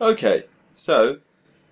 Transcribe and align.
Okay, 0.00 0.44
so 0.74 1.18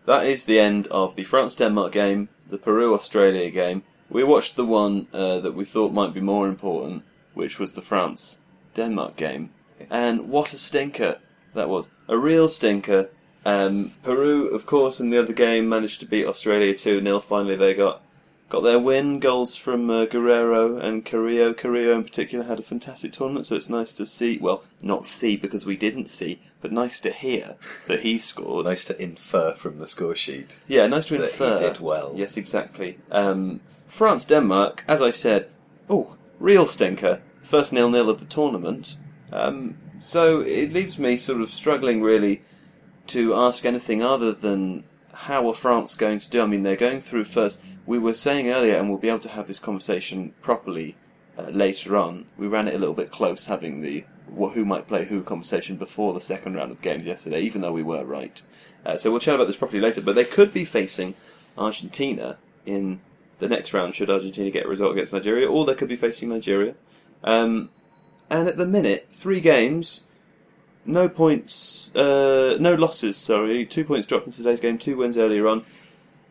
that 0.06 0.24
is 0.24 0.44
the 0.44 0.60
end 0.60 0.86
of 0.88 1.16
the 1.16 1.24
France 1.24 1.56
Denmark 1.56 1.90
game, 1.90 2.28
the 2.48 2.56
Peru 2.56 2.94
Australia 2.94 3.50
game. 3.50 3.82
We 4.08 4.22
watched 4.22 4.54
the 4.54 4.64
one 4.64 5.08
uh, 5.12 5.40
that 5.40 5.54
we 5.54 5.64
thought 5.64 5.92
might 5.92 6.14
be 6.14 6.20
more 6.20 6.46
important, 6.46 7.02
which 7.34 7.58
was 7.58 7.72
the 7.72 7.82
France 7.82 8.38
Denmark 8.74 9.16
game. 9.16 9.50
And 9.90 10.28
what 10.28 10.52
a 10.52 10.56
stinker 10.56 11.18
that 11.54 11.68
was. 11.68 11.88
A 12.06 12.16
real 12.16 12.48
stinker. 12.48 13.10
Um, 13.44 13.92
Peru, 14.04 14.46
of 14.46 14.66
course, 14.66 15.00
in 15.00 15.10
the 15.10 15.18
other 15.18 15.32
game 15.32 15.68
managed 15.68 15.98
to 16.00 16.06
beat 16.06 16.26
Australia 16.26 16.74
2 16.74 17.02
0. 17.02 17.18
Finally, 17.18 17.56
they 17.56 17.74
got 17.74 18.02
got 18.52 18.62
their 18.62 18.78
win. 18.78 19.18
Goals 19.18 19.56
from 19.56 19.88
uh, 19.88 20.04
Guerrero 20.04 20.76
and 20.76 21.06
Carrillo. 21.06 21.54
Carrillo, 21.54 21.94
in 21.94 22.04
particular, 22.04 22.44
had 22.44 22.58
a 22.58 22.62
fantastic 22.62 23.10
tournament, 23.10 23.46
so 23.46 23.56
it's 23.56 23.70
nice 23.70 23.94
to 23.94 24.04
see. 24.04 24.36
Well, 24.36 24.62
not 24.82 25.06
see 25.06 25.36
because 25.36 25.64
we 25.64 25.74
didn't 25.74 26.10
see, 26.10 26.38
but 26.60 26.70
nice 26.70 27.00
to 27.00 27.10
hear 27.10 27.56
that 27.86 28.00
he 28.00 28.18
scored. 28.18 28.66
Nice 28.66 28.84
to 28.84 29.02
infer 29.02 29.54
from 29.54 29.78
the 29.78 29.86
score 29.86 30.14
sheet. 30.14 30.60
Yeah, 30.68 30.86
nice 30.86 31.06
to 31.06 31.16
that 31.16 31.30
he 31.30 31.44
infer. 31.44 31.58
did 31.60 31.80
well. 31.80 32.12
Yes, 32.14 32.36
exactly. 32.36 32.98
Um, 33.10 33.62
France 33.86 34.26
Denmark, 34.26 34.84
as 34.86 35.00
I 35.00 35.10
said, 35.10 35.48
oh, 35.88 36.18
real 36.38 36.66
stinker. 36.66 37.22
First 37.40 37.72
nil 37.72 37.88
nil 37.88 38.10
of 38.10 38.20
the 38.20 38.26
tournament. 38.26 38.98
Um, 39.32 39.78
so 39.98 40.40
it 40.40 40.74
leaves 40.74 40.98
me 40.98 41.16
sort 41.16 41.40
of 41.40 41.50
struggling 41.50 42.02
really 42.02 42.42
to 43.06 43.34
ask 43.34 43.64
anything 43.64 44.02
other 44.02 44.32
than 44.32 44.84
how 45.22 45.48
are 45.48 45.54
France 45.54 45.94
going 45.94 46.18
to 46.18 46.28
do? 46.28 46.42
I 46.42 46.46
mean, 46.46 46.64
they're 46.64 46.76
going 46.76 47.00
through 47.00 47.24
first. 47.24 47.60
We 47.86 47.98
were 47.98 48.14
saying 48.14 48.48
earlier, 48.48 48.74
and 48.74 48.88
we'll 48.88 48.98
be 48.98 49.08
able 49.08 49.20
to 49.20 49.28
have 49.28 49.46
this 49.46 49.60
conversation 49.60 50.34
properly 50.40 50.96
uh, 51.38 51.44
later 51.50 51.96
on. 51.96 52.26
We 52.36 52.48
ran 52.48 52.66
it 52.66 52.74
a 52.74 52.78
little 52.78 52.94
bit 52.94 53.12
close, 53.12 53.46
having 53.46 53.82
the 53.82 54.04
wh- 54.28 54.52
who 54.52 54.64
might 54.64 54.88
play 54.88 55.04
who 55.04 55.22
conversation 55.22 55.76
before 55.76 56.12
the 56.12 56.20
second 56.20 56.54
round 56.54 56.72
of 56.72 56.82
games 56.82 57.04
yesterday, 57.04 57.40
even 57.40 57.60
though 57.60 57.72
we 57.72 57.84
were 57.84 58.04
right. 58.04 58.42
Uh, 58.84 58.96
so 58.96 59.10
we'll 59.10 59.20
chat 59.20 59.36
about 59.36 59.46
this 59.46 59.56
properly 59.56 59.80
later. 59.80 60.00
But 60.00 60.16
they 60.16 60.24
could 60.24 60.52
be 60.52 60.64
facing 60.64 61.14
Argentina 61.56 62.38
in 62.66 63.00
the 63.38 63.48
next 63.48 63.72
round 63.72 63.94
should 63.94 64.10
Argentina 64.10 64.50
get 64.50 64.66
a 64.66 64.68
result 64.68 64.92
against 64.92 65.12
Nigeria, 65.12 65.48
or 65.48 65.64
they 65.64 65.74
could 65.74 65.88
be 65.88 65.96
facing 65.96 66.28
Nigeria. 66.28 66.74
Um, 67.22 67.70
and 68.28 68.48
at 68.48 68.56
the 68.56 68.66
minute, 68.66 69.08
three 69.12 69.40
games, 69.40 70.06
no 70.84 71.08
points, 71.08 71.94
uh, 71.94 72.56
no 72.60 72.74
losses. 72.74 73.16
Sorry, 73.16 73.64
two 73.64 73.84
points 73.84 74.06
dropped 74.06 74.26
in 74.26 74.32
today's 74.32 74.60
game, 74.60 74.78
two 74.78 74.96
wins 74.96 75.16
earlier 75.16 75.46
on. 75.46 75.64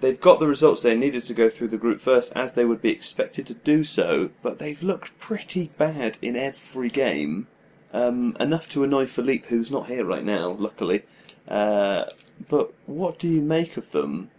They've 0.02 0.20
got 0.20 0.40
the 0.40 0.48
results 0.48 0.82
they 0.82 0.98
needed 0.98 1.24
to 1.26 1.34
go 1.34 1.48
through 1.48 1.68
the 1.68 1.78
group 1.78 2.00
first, 2.00 2.34
as 2.36 2.54
they 2.54 2.66
would 2.66 2.82
be 2.82 2.92
expected 2.92 3.46
to 3.48 3.54
do 3.54 3.84
so. 3.84 4.32
But 4.42 4.58
they've 4.58 4.82
looked 4.82 5.18
pretty 5.20 5.72
bad 5.78 6.18
in 6.22 6.36
every 6.36 6.90
game, 6.90 7.48
um, 7.94 8.36
enough 8.40 8.68
to 8.70 8.84
annoy 8.84 9.06
Philippe, 9.06 9.48
who's 9.50 9.70
not 9.70 9.88
here 9.88 10.04
right 10.04 10.24
now, 10.24 10.50
luckily. 10.52 11.04
Uh, 11.48 12.06
but 12.50 12.74
what 12.88 13.20
do 13.20 13.28
you 13.28 13.42
make 13.42 13.78
of 13.78 13.92
them? 13.92 14.32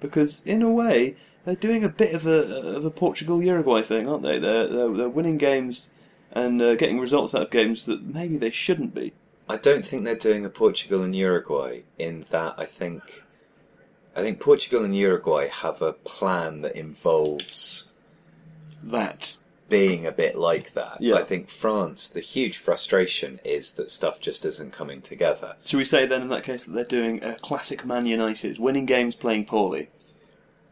Because 0.00 0.42
in 0.44 0.62
a 0.62 0.70
way, 0.70 1.16
they're 1.44 1.54
doing 1.54 1.82
a 1.82 1.88
bit 1.88 2.14
of 2.14 2.26
a 2.26 2.76
of 2.76 2.84
a 2.84 2.90
Portugal 2.90 3.42
Uruguay 3.42 3.82
thing, 3.82 4.08
aren't 4.08 4.22
they? 4.22 4.38
They're 4.38 4.66
they're, 4.66 4.88
they're 4.88 5.08
winning 5.08 5.38
games 5.38 5.90
and 6.32 6.60
uh, 6.60 6.74
getting 6.76 7.00
results 7.00 7.34
out 7.34 7.42
of 7.42 7.50
games 7.50 7.86
that 7.86 8.02
maybe 8.02 8.36
they 8.36 8.50
shouldn't 8.50 8.94
be. 8.94 9.12
I 9.50 9.56
don't 9.56 9.84
think 9.84 10.04
they're 10.04 10.14
doing 10.14 10.44
a 10.44 10.50
Portugal 10.50 11.02
and 11.02 11.14
Uruguay 11.14 11.82
in 11.98 12.24
that 12.30 12.54
I 12.56 12.66
think 12.66 13.24
I 14.14 14.22
think 14.22 14.40
Portugal 14.40 14.84
and 14.84 14.96
Uruguay 14.96 15.48
have 15.48 15.82
a 15.82 15.92
plan 15.92 16.62
that 16.62 16.76
involves 16.76 17.88
That 18.82 19.36
being 19.68 20.04
a 20.04 20.12
bit 20.12 20.36
like 20.36 20.72
that. 20.74 20.98
Yeah. 21.00 21.14
I 21.14 21.22
think 21.22 21.48
France, 21.48 22.08
the 22.08 22.20
huge 22.20 22.58
frustration 22.58 23.40
is 23.44 23.72
that 23.74 23.90
stuff 23.90 24.20
just 24.20 24.44
isn't 24.44 24.72
coming 24.72 25.00
together. 25.00 25.56
should 25.64 25.76
we 25.78 25.84
say 25.84 26.06
then 26.06 26.22
in 26.22 26.28
that 26.28 26.42
case 26.42 26.64
that 26.64 26.72
they're 26.72 26.84
doing 26.84 27.22
a 27.22 27.36
classic 27.36 27.84
Man 27.84 28.04
United, 28.06 28.58
winning 28.58 28.86
games, 28.86 29.14
playing 29.14 29.46
poorly. 29.46 29.88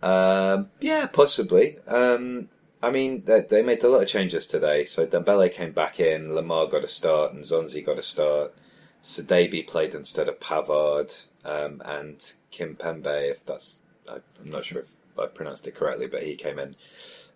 Um, 0.03 0.71
yeah, 0.81 1.07
possibly. 1.07 1.79
Um, 1.87 2.49
I 2.83 2.91
mean, 2.91 3.25
they, 3.25 3.41
they 3.41 3.63
made 3.63 3.83
a 3.83 3.89
lot 3.89 4.03
of 4.03 4.09
changes 4.09 4.47
today. 4.47 4.85
So 4.85 5.07
Dembele 5.07 5.53
came 5.53 5.73
back 5.73 5.99
in, 5.99 6.29
Lemar 6.29 6.71
got 6.71 6.85
a 6.85 6.89
start, 6.89 7.33
and 7.33 7.43
Nzonzi 7.45 7.85
got 7.85 7.99
a 7.99 8.03
start. 8.03 8.55
Sidibe 9.03 9.67
played 9.67 9.95
instead 9.95 10.29
of 10.29 10.41
Pavard, 10.41 11.27
um, 11.45 11.81
and 11.85 12.19
Kimpembe, 12.53 13.31
if 13.31 13.45
that's, 13.45 13.81
I- 14.09 14.17
I'm 14.41 14.51
not 14.51 14.65
sure 14.65 14.83
if 14.83 14.89
I've 15.19 15.35
pronounced 15.35 15.67
it 15.67 15.75
correctly, 15.75 16.07
but 16.07 16.23
he 16.23 16.35
came 16.37 16.59
in 16.59 16.77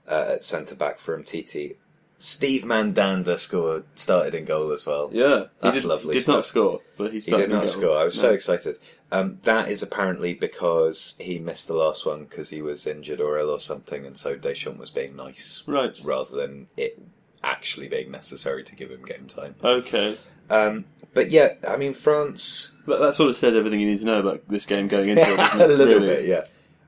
uh, 0.08 0.26
at 0.34 0.44
centre 0.44 0.74
back 0.74 0.98
from 0.98 1.24
TT. 1.24 1.76
Steve 2.18 2.62
Mandanda 2.64 3.36
scored, 3.36 3.84
started 3.96 4.34
in 4.34 4.44
goal 4.44 4.70
as 4.70 4.86
well. 4.86 5.10
Yeah, 5.12 5.46
That's 5.60 5.78
he 5.78 5.82
did, 5.82 5.88
lovely 5.88 6.14
Did 6.14 6.28
not 6.28 6.44
stuff. 6.44 6.44
score, 6.44 6.80
but 6.96 7.12
he 7.12 7.18
He 7.18 7.32
did 7.32 7.50
not 7.50 7.60
goal. 7.60 7.66
score. 7.66 7.98
I 7.98 8.04
was 8.04 8.18
so 8.18 8.30
excited. 8.32 8.78
Um, 9.12 9.38
that 9.42 9.68
is 9.68 9.82
apparently 9.82 10.32
because 10.32 11.16
he 11.20 11.38
missed 11.38 11.68
the 11.68 11.74
last 11.74 12.06
one 12.06 12.24
because 12.24 12.48
he 12.48 12.62
was 12.62 12.86
injured 12.86 13.20
or 13.20 13.38
ill 13.38 13.50
or 13.50 13.60
something, 13.60 14.06
and 14.06 14.16
so 14.16 14.36
Deschamps 14.36 14.80
was 14.80 14.90
being 14.90 15.14
nice 15.14 15.62
Right. 15.66 15.96
rather 16.02 16.34
than 16.34 16.68
it 16.78 16.98
actually 17.44 17.88
being 17.88 18.10
necessary 18.10 18.64
to 18.64 18.74
give 18.74 18.90
him 18.90 19.04
game 19.04 19.26
time. 19.26 19.54
Okay. 19.62 20.16
Um, 20.48 20.86
but 21.12 21.30
yeah, 21.30 21.54
I 21.68 21.76
mean 21.76 21.92
France 21.92 22.72
That, 22.86 23.00
that 23.00 23.14
sort 23.14 23.28
of 23.28 23.36
says 23.36 23.54
everything 23.54 23.80
you 23.80 23.90
need 23.90 23.98
to 23.98 24.04
know 24.06 24.18
about 24.20 24.48
this 24.48 24.64
game 24.66 24.88
going 24.88 25.10
into 25.10 25.30
it, 25.30 25.36
doesn't 25.36 25.60
a 25.60 25.66
little 25.66 25.86
Really? 26.00 26.06
bit, 26.08 26.24
yeah. 26.26 26.44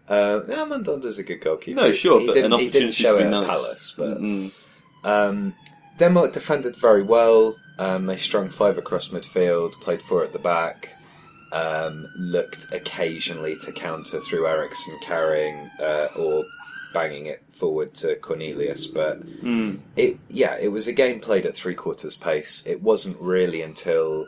Uh, 0.08 0.40
no, 0.48 0.64
Mandanda's 0.66 1.18
a 1.18 1.22
good 1.22 1.40
goalkeeper. 1.40 1.80
No, 1.80 1.92
sure, 1.92 2.20
he 2.20 2.26
but 2.26 2.32
didn't, 2.34 2.52
an 2.54 2.58
he 2.58 2.66
opportunity 2.68 2.78
didn't 2.80 2.94
show 2.94 3.18
to 3.18 3.24
be 3.24 3.30
nice. 3.30 3.46
Palace, 3.46 3.94
but 3.98 4.18
Mm. 4.18 4.52
Um, 5.04 5.54
Denmark 5.98 6.32
defended 6.32 6.76
very 6.76 7.02
well. 7.02 7.56
Um, 7.78 8.06
they 8.06 8.16
strung 8.16 8.48
five 8.48 8.78
across 8.78 9.08
midfield, 9.08 9.72
played 9.80 10.00
four 10.02 10.24
at 10.24 10.32
the 10.32 10.38
back, 10.38 10.94
um, 11.54 12.08
looked 12.16 12.72
occasionally 12.72 13.56
to 13.64 13.72
counter 13.72 14.20
through 14.20 14.46
Eriksen 14.46 14.98
carrying 15.00 15.70
uh, 15.80 16.08
or 16.16 16.44
banging 16.92 17.26
it 17.26 17.44
forward 17.50 17.94
to 17.94 18.16
Cornelius. 18.16 18.86
But 18.86 19.22
it, 19.96 20.18
yeah, 20.28 20.56
it 20.60 20.68
was 20.68 20.88
a 20.88 20.92
game 20.92 21.20
played 21.20 21.46
at 21.46 21.54
three 21.54 21.74
quarters 21.74 22.16
pace. 22.16 22.66
It 22.66 22.82
wasn't 22.82 23.20
really 23.20 23.62
until 23.62 24.26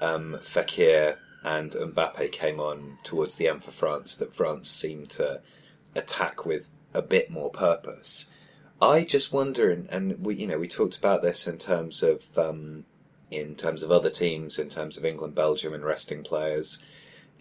um, 0.00 0.38
Fekir 0.40 1.16
and 1.44 1.72
Mbappe 1.72 2.30
came 2.32 2.60
on 2.60 2.98
towards 3.02 3.36
the 3.36 3.48
end 3.48 3.64
for 3.64 3.72
France 3.72 4.16
that 4.16 4.34
France 4.34 4.70
seemed 4.70 5.10
to 5.10 5.40
attack 5.94 6.46
with 6.46 6.68
a 6.94 7.02
bit 7.02 7.30
more 7.30 7.50
purpose. 7.50 8.30
I 8.80 9.02
just 9.02 9.32
wonder, 9.32 9.70
and, 9.70 9.88
and 9.90 10.24
we, 10.24 10.36
you 10.36 10.46
know, 10.46 10.58
we 10.58 10.68
talked 10.68 10.96
about 10.96 11.22
this 11.22 11.48
in 11.48 11.58
terms 11.58 12.02
of, 12.02 12.38
um, 12.38 12.84
in 13.30 13.54
terms 13.54 13.82
of 13.82 13.90
other 13.90 14.10
teams, 14.10 14.58
in 14.58 14.68
terms 14.68 14.96
of 14.96 15.04
England, 15.04 15.34
Belgium, 15.34 15.74
and 15.74 15.84
resting 15.84 16.22
players, 16.22 16.82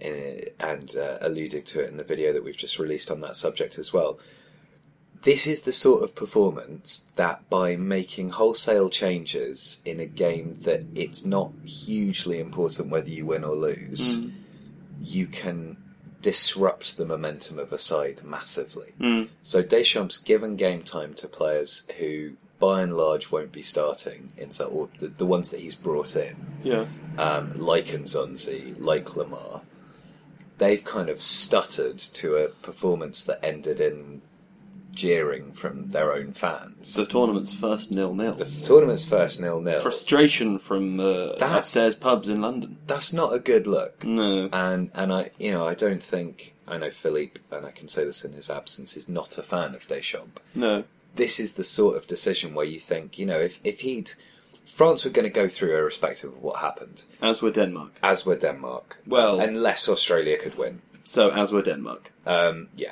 uh, 0.03 0.49
and 0.59 0.95
uh, 0.95 1.17
alluding 1.21 1.63
to 1.63 1.81
it 1.81 1.89
in 1.89 1.97
the 1.97 2.03
video 2.03 2.33
that 2.33 2.43
we've 2.43 2.57
just 2.57 2.79
released 2.79 3.09
on 3.09 3.21
that 3.21 3.35
subject 3.35 3.77
as 3.79 3.91
well. 3.93 4.19
This 5.23 5.47
is 5.47 5.61
the 5.61 5.71
sort 5.71 6.03
of 6.03 6.13
performance 6.13 7.07
that, 7.15 7.49
by 7.49 7.75
making 7.75 8.29
wholesale 8.29 8.89
changes 8.89 9.81
in 9.83 9.99
a 9.99 10.05
game 10.05 10.57
that 10.61 10.83
it's 10.93 11.25
not 11.25 11.51
hugely 11.65 12.39
important 12.39 12.89
whether 12.89 13.09
you 13.09 13.25
win 13.25 13.43
or 13.43 13.55
lose, 13.55 14.19
you 15.01 15.25
can 15.25 15.77
disrupt 16.21 16.97
the 16.97 17.05
momentum 17.05 17.57
of 17.57 17.73
a 17.73 17.77
side 17.77 18.21
massively. 18.23 18.93
So 19.41 19.63
Deschamps 19.63 20.17
given 20.19 20.55
game 20.55 20.83
time 20.83 21.13
to 21.15 21.27
players 21.27 21.87
who, 21.97 22.33
by 22.59 22.81
and 22.81 22.95
large, 22.97 23.31
won't 23.31 23.51
be 23.51 23.61
starting 23.61 24.31
in 24.37 24.51
so, 24.51 24.65
or 24.67 24.89
the, 24.99 25.07
the 25.09 25.25
ones 25.25 25.49
that 25.49 25.59
he's 25.59 25.75
brought 25.75 26.15
in, 26.15 26.35
Yeah. 26.63 26.85
um, 27.17 27.57
like 27.57 27.87
Nzonzi, 27.87 28.75
like 28.79 29.05
Lemar. 29.15 29.61
They've 30.57 30.83
kind 30.83 31.09
of 31.09 31.21
stuttered 31.21 31.99
to 31.99 32.35
a 32.37 32.47
performance 32.49 33.23
that 33.25 33.39
ended 33.43 33.79
in 33.79 34.21
jeering 34.93 35.51
from 35.51 35.89
their 35.89 36.11
own 36.11 36.33
fans. 36.33 36.95
The 36.95 37.05
tournament's 37.05 37.53
first 37.53 37.91
nil 37.91 38.15
nil. 38.15 38.33
The 38.33 38.45
tournament's 38.45 39.05
first 39.07 39.39
nil 39.39 39.61
nil. 39.61 39.79
Frustration 39.79 40.57
from 40.57 40.99
uh, 40.99 41.33
That's- 41.33 41.59
upstairs 41.59 41.95
pubs 41.95 42.29
in 42.29 42.41
London. 42.41 42.77
That's 42.87 43.13
not 43.13 43.33
a 43.33 43.39
good 43.39 43.67
look. 43.67 44.03
No. 44.03 44.49
And 44.51 44.89
and 44.95 45.13
I 45.13 45.29
you 45.37 45.51
know 45.51 45.67
I 45.67 45.75
don't 45.75 46.01
think 46.01 46.55
I 46.67 46.79
know 46.79 46.89
Philippe 46.89 47.39
and 47.51 47.63
I 47.67 47.69
can 47.69 47.87
say 47.87 48.03
this 48.05 48.25
in 48.25 48.33
his 48.33 48.49
absence 48.49 48.97
is 48.97 49.07
not 49.07 49.37
a 49.37 49.43
fan 49.43 49.75
of 49.75 49.87
Deschamps. 49.87 50.41
No. 50.55 50.85
This 51.17 51.39
is 51.39 51.53
the 51.53 51.63
sort 51.63 51.97
of 51.97 52.07
decision 52.07 52.53
where 52.53 52.65
you 52.65 52.79
think 52.79 53.17
you 53.19 53.25
know 53.25 53.39
if 53.39 53.59
if 53.63 53.81
he'd 53.81 54.11
France 54.65 55.03
were 55.05 55.11
going 55.11 55.23
to 55.31 55.39
go 55.41 55.47
through 55.47 55.75
irrespective 55.75 56.31
of 56.33 56.41
what 56.43 56.57
happened, 56.57 57.03
As 57.21 57.41
were 57.41 57.51
Denmark. 57.51 57.99
as 58.03 58.25
were 58.25 58.35
Denmark. 58.35 59.01
Well- 59.07 59.39
unless 59.39 59.87
Australia 59.89 60.37
could 60.37 60.55
win. 60.57 60.81
So 61.03 61.29
as 61.31 61.51
were 61.53 61.61
Denmark. 61.61 62.11
Um, 62.25 62.67
yeah. 62.75 62.91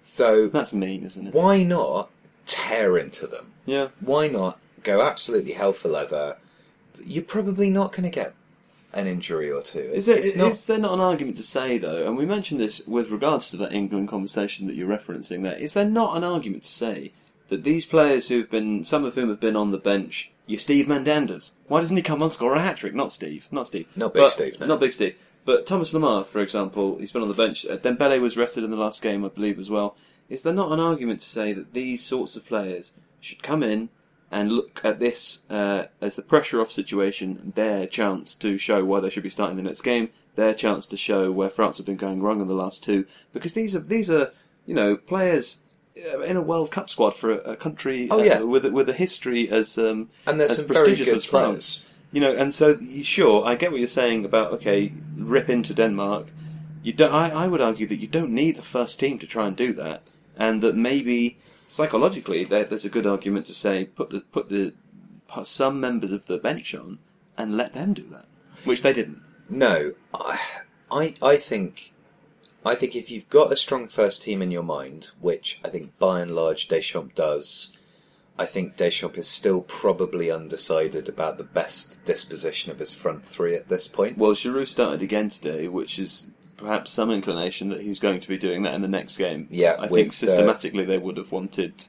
So 0.00 0.48
That's 0.48 0.72
mean, 0.74 1.02
isn't 1.04 1.28
it? 1.28 1.34
why 1.34 1.62
not 1.62 2.10
tear 2.46 2.98
into 2.98 3.26
them? 3.26 3.46
Yeah. 3.64 3.88
Why 4.00 4.28
not 4.28 4.58
go 4.82 5.00
absolutely 5.00 5.52
hell 5.52 5.72
for 5.72 5.88
leather? 5.88 6.36
You're 7.04 7.24
probably 7.24 7.70
not 7.70 7.92
going 7.92 8.04
to 8.04 8.10
get 8.10 8.34
an 8.92 9.06
injury 9.06 9.50
or 9.50 9.62
two. 9.62 9.90
Is 9.94 10.04
there, 10.06 10.18
It's 10.18 10.28
is, 10.28 10.36
not- 10.36 10.56
there 10.68 10.78
not 10.78 10.92
an 10.94 11.00
argument 11.00 11.38
to 11.38 11.42
say, 11.42 11.78
though, 11.78 12.06
and 12.06 12.16
we 12.18 12.26
mentioned 12.26 12.60
this 12.60 12.86
with 12.86 13.10
regards 13.10 13.50
to 13.50 13.56
that 13.56 13.72
England 13.72 14.08
conversation 14.08 14.66
that 14.66 14.76
you're 14.76 14.88
referencing 14.98 15.42
there, 15.42 15.56
is 15.56 15.72
there 15.72 15.88
not 15.88 16.16
an 16.18 16.22
argument 16.22 16.64
to 16.64 16.68
say 16.84 17.12
that 17.48 17.64
these 17.64 17.86
players 17.86 18.28
who've 18.28 18.50
been, 18.50 18.84
some 18.84 19.04
of 19.04 19.14
whom 19.14 19.28
have 19.28 19.40
been 19.40 19.56
on 19.56 19.70
the 19.70 19.78
bench, 19.78 20.30
your 20.46 20.58
Steve 20.58 20.86
Mandandas, 20.86 21.52
why 21.68 21.80
doesn't 21.80 21.96
he 21.96 22.02
come 22.02 22.22
on 22.22 22.30
score 22.30 22.54
a 22.54 22.60
hat 22.60 22.76
trick? 22.78 22.94
Not 22.94 23.12
Steve, 23.12 23.48
not 23.50 23.66
Steve. 23.66 23.86
Not 23.96 24.14
Big 24.14 24.22
But- 24.22 24.32
Steve, 24.32 24.60
no. 24.60 24.66
Not 24.66 24.80
Big 24.80 24.92
Steve. 24.92 25.16
But 25.44 25.66
Thomas 25.66 25.92
Lemar, 25.92 26.24
for 26.24 26.40
example, 26.40 26.96
he's 26.98 27.12
been 27.12 27.20
on 27.22 27.28
the 27.28 27.34
bench. 27.34 27.66
Uh, 27.66 27.76
Dembele 27.76 28.18
was 28.20 28.36
rested 28.36 28.64
in 28.64 28.70
the 28.70 28.78
last 28.78 29.02
game, 29.02 29.24
I 29.24 29.28
believe, 29.28 29.58
as 29.58 29.68
well. 29.68 29.94
Is 30.30 30.40
there 30.42 30.54
not 30.54 30.72
an 30.72 30.80
argument 30.80 31.20
to 31.20 31.26
say 31.26 31.52
that 31.52 31.74
these 31.74 32.02
sorts 32.02 32.34
of 32.34 32.46
players 32.46 32.94
should 33.20 33.42
come 33.42 33.62
in 33.62 33.90
and 34.30 34.50
look 34.52 34.80
at 34.82 35.00
this 35.00 35.44
uh, 35.50 35.86
as 36.00 36.16
the 36.16 36.22
pressure 36.22 36.62
off 36.62 36.72
situation, 36.72 37.52
their 37.54 37.86
chance 37.86 38.34
to 38.36 38.56
show 38.56 38.82
why 38.84 39.00
they 39.00 39.10
should 39.10 39.22
be 39.22 39.28
starting 39.28 39.56
the 39.58 39.62
next 39.62 39.82
game, 39.82 40.08
their 40.34 40.54
chance 40.54 40.86
to 40.86 40.96
show 40.96 41.30
where 41.30 41.50
France 41.50 41.76
have 41.76 41.84
been 41.86 41.96
going 41.96 42.22
wrong 42.22 42.40
in 42.40 42.48
the 42.48 42.54
last 42.54 42.82
two, 42.82 43.04
because 43.34 43.52
these 43.52 43.76
are 43.76 43.80
these 43.80 44.10
are 44.10 44.32
you 44.66 44.74
know 44.74 44.96
players 44.96 45.60
in 45.96 46.36
a 46.36 46.42
World 46.42 46.70
Cup 46.70 46.90
squad 46.90 47.14
for 47.14 47.30
a, 47.30 47.52
a 47.52 47.56
country 47.56 48.08
Oh, 48.10 48.20
uh, 48.20 48.24
yeah. 48.24 48.40
with 48.40 48.64
a, 48.66 48.70
with 48.70 48.88
a 48.88 48.92
history 48.92 49.48
as 49.48 49.78
um, 49.78 50.08
And 50.26 50.40
as 50.40 50.62
prestigious 50.62 51.08
as 51.08 51.24
France. 51.24 51.80
players. 51.80 51.90
You 52.12 52.20
know, 52.20 52.32
and 52.34 52.54
so 52.54 52.78
sure, 53.02 53.44
I 53.44 53.56
get 53.56 53.70
what 53.72 53.80
you're 53.80 53.88
saying 53.88 54.24
about 54.24 54.52
okay, 54.52 54.92
rip 55.16 55.48
into 55.50 55.74
Denmark. 55.74 56.28
You 56.82 56.92
don't. 56.92 57.12
I, 57.12 57.30
I 57.44 57.48
would 57.48 57.60
argue 57.60 57.86
that 57.88 57.96
you 57.98 58.06
don't 58.06 58.30
need 58.30 58.56
the 58.56 58.62
first 58.62 59.00
team 59.00 59.18
to 59.18 59.26
try 59.26 59.48
and 59.48 59.56
do 59.56 59.72
that, 59.72 60.02
and 60.36 60.62
that 60.62 60.76
maybe 60.76 61.38
psychologically 61.66 62.44
there, 62.44 62.62
there's 62.64 62.84
a 62.84 62.88
good 62.90 63.06
argument 63.06 63.46
to 63.46 63.52
say 63.52 63.86
put 63.86 64.10
the 64.10 64.20
put 64.20 64.48
the 64.48 64.74
put 65.26 65.46
some 65.48 65.80
members 65.80 66.12
of 66.12 66.26
the 66.26 66.38
bench 66.38 66.72
on 66.74 66.98
and 67.36 67.56
let 67.56 67.72
them 67.72 67.94
do 67.94 68.06
that, 68.12 68.26
which 68.64 68.82
they 68.82 68.92
didn't. 68.92 69.20
No, 69.48 69.94
I, 70.12 70.38
I, 70.92 71.14
I 71.20 71.36
think, 71.36 71.92
I 72.64 72.74
think 72.74 72.96
if 72.96 73.10
you've 73.10 73.28
got 73.28 73.52
a 73.52 73.56
strong 73.56 73.88
first 73.88 74.22
team 74.22 74.40
in 74.42 74.50
your 74.50 74.62
mind, 74.62 75.10
which 75.20 75.60
I 75.64 75.68
think 75.68 75.98
by 75.98 76.20
and 76.20 76.34
large 76.34 76.66
Deschamps 76.68 77.14
does, 77.14 77.72
I 78.38 78.46
think 78.46 78.76
Deschamps 78.76 79.18
is 79.18 79.28
still 79.28 79.62
probably 79.62 80.30
undecided 80.30 81.08
about 81.08 81.36
the 81.38 81.44
best 81.44 82.04
disposition 82.04 82.72
of 82.72 82.78
his 82.78 82.94
front 82.94 83.24
three 83.24 83.54
at 83.54 83.68
this 83.68 83.86
point. 83.86 84.16
Well, 84.18 84.32
Giroud 84.32 84.66
started 84.68 85.02
again 85.02 85.28
today, 85.28 85.68
which 85.68 85.98
is 85.98 86.30
perhaps 86.56 86.90
some 86.90 87.10
inclination 87.10 87.68
that 87.68 87.82
he's 87.82 87.98
going 87.98 88.20
to 88.20 88.28
be 88.28 88.38
doing 88.38 88.62
that 88.62 88.74
in 88.74 88.80
the 88.82 88.88
next 88.88 89.18
game. 89.18 89.46
Yeah, 89.50 89.76
I 89.78 89.88
think 89.88 90.08
uh, 90.08 90.12
systematically 90.12 90.84
they 90.84 90.98
would 90.98 91.16
have 91.18 91.32
wanted 91.32 91.86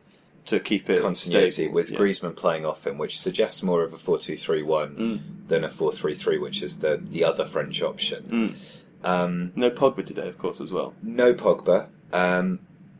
to 0.47 0.59
keep 0.59 0.89
it 0.89 1.01
continuity 1.01 1.51
stable. 1.51 1.73
with 1.73 1.89
Yeah. 1.89 1.97
Griezmann 1.97 2.35
playing 2.35 2.65
off 2.65 2.85
him, 2.85 2.97
which 2.99 3.19
suggests 3.19 3.63
more 3.63 3.83
of 3.83 3.93
a 3.93 3.97
4-2-3-1 3.97 4.95
Mm. 4.95 5.19
than 5.47 5.63
a 5.63 5.69
4-3-3, 5.69 6.39
which 6.39 6.61
is 6.61 6.79
the, 6.79 7.01
the 7.03 7.23
other 7.23 7.45
French 7.45 7.81
option. 7.81 8.23
Mm. 8.29 8.81
Um, 9.05 9.51
No 9.55 9.69
Pogba 9.69 10.05
today, 10.05 10.27
of 10.27 10.37
course, 10.37 10.59
as 10.59 10.71
well. 10.71 10.93
no 11.01 11.33
Pogba. 11.33 11.87
Um, 12.11 12.59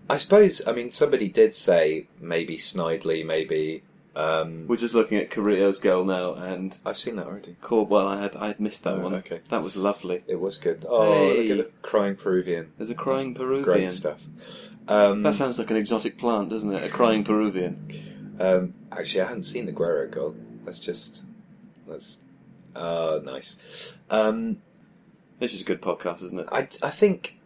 I 0.09 0.17
suppose, 0.17 0.61
I 0.67 0.71
mean, 0.71 0.91
somebody 0.91 1.27
did 1.29 1.55
say 1.55 2.07
maybe 2.19 2.57
Snidely, 2.57 3.25
maybe... 3.25 3.83
Um, 4.15 4.65
We're 4.67 4.77
just 4.77 4.93
looking 4.95 5.17
at 5.17 5.29
Carrillo's 5.29 5.79
goal 5.79 6.05
now, 6.05 6.35
and 6.35 6.77
I've 6.85 6.97
seen 6.97 7.17
that 7.17 7.25
already. 7.25 7.57
Corbwell. 7.61 8.07
I 8.07 8.21
had 8.21 8.35
I 8.37 8.47
had 8.47 8.61
missed 8.61 8.85
that 8.85 8.93
Oh, 8.93 9.01
one. 9.01 9.13
okay. 9.15 9.41
that 9.49 9.61
was 9.61 9.75
lovely. 9.75 10.23
It 10.25 10.39
was 10.39 10.57
good. 10.57 10.85
Oh, 10.87 11.11
Hey. 11.33 11.49
look 11.49 11.59
at 11.59 11.65
the 11.65 11.71
crying 11.81 12.15
Peruvian. 12.15 12.71
There's 12.77 12.89
a 12.89 12.95
crying 12.95 13.33
Peruvian. 13.33 13.63
Great 13.65 13.91
stuff. 13.91 14.23
Um, 14.87 15.23
That 15.23 15.33
sounds 15.33 15.59
like 15.59 15.69
an 15.69 15.75
exotic 15.75 16.17
plant, 16.17 16.49
doesn't 16.49 16.71
it? 16.71 16.83
A 16.85 16.89
crying 16.89 17.25
Peruvian. 17.25 17.75
um, 18.39 18.73
actually, 18.89 19.19
I 19.21 19.27
hadn't 19.27 19.43
seen 19.43 19.65
the 19.65 19.73
Guerrero 19.73 20.07
goal. 20.09 20.35
That's 20.63 20.79
just 20.79 21.25
that's 21.85 22.21
uh, 22.73 23.19
nice. 23.23 23.57
Um, 24.09 24.61
This 25.39 25.53
is 25.53 25.61
a 25.61 25.65
good 25.65 25.81
podcast, 25.81 26.23
isn't 26.23 26.39
it? 26.39 26.47
I, 26.51 26.67
I 26.81 26.89
think 26.89 27.37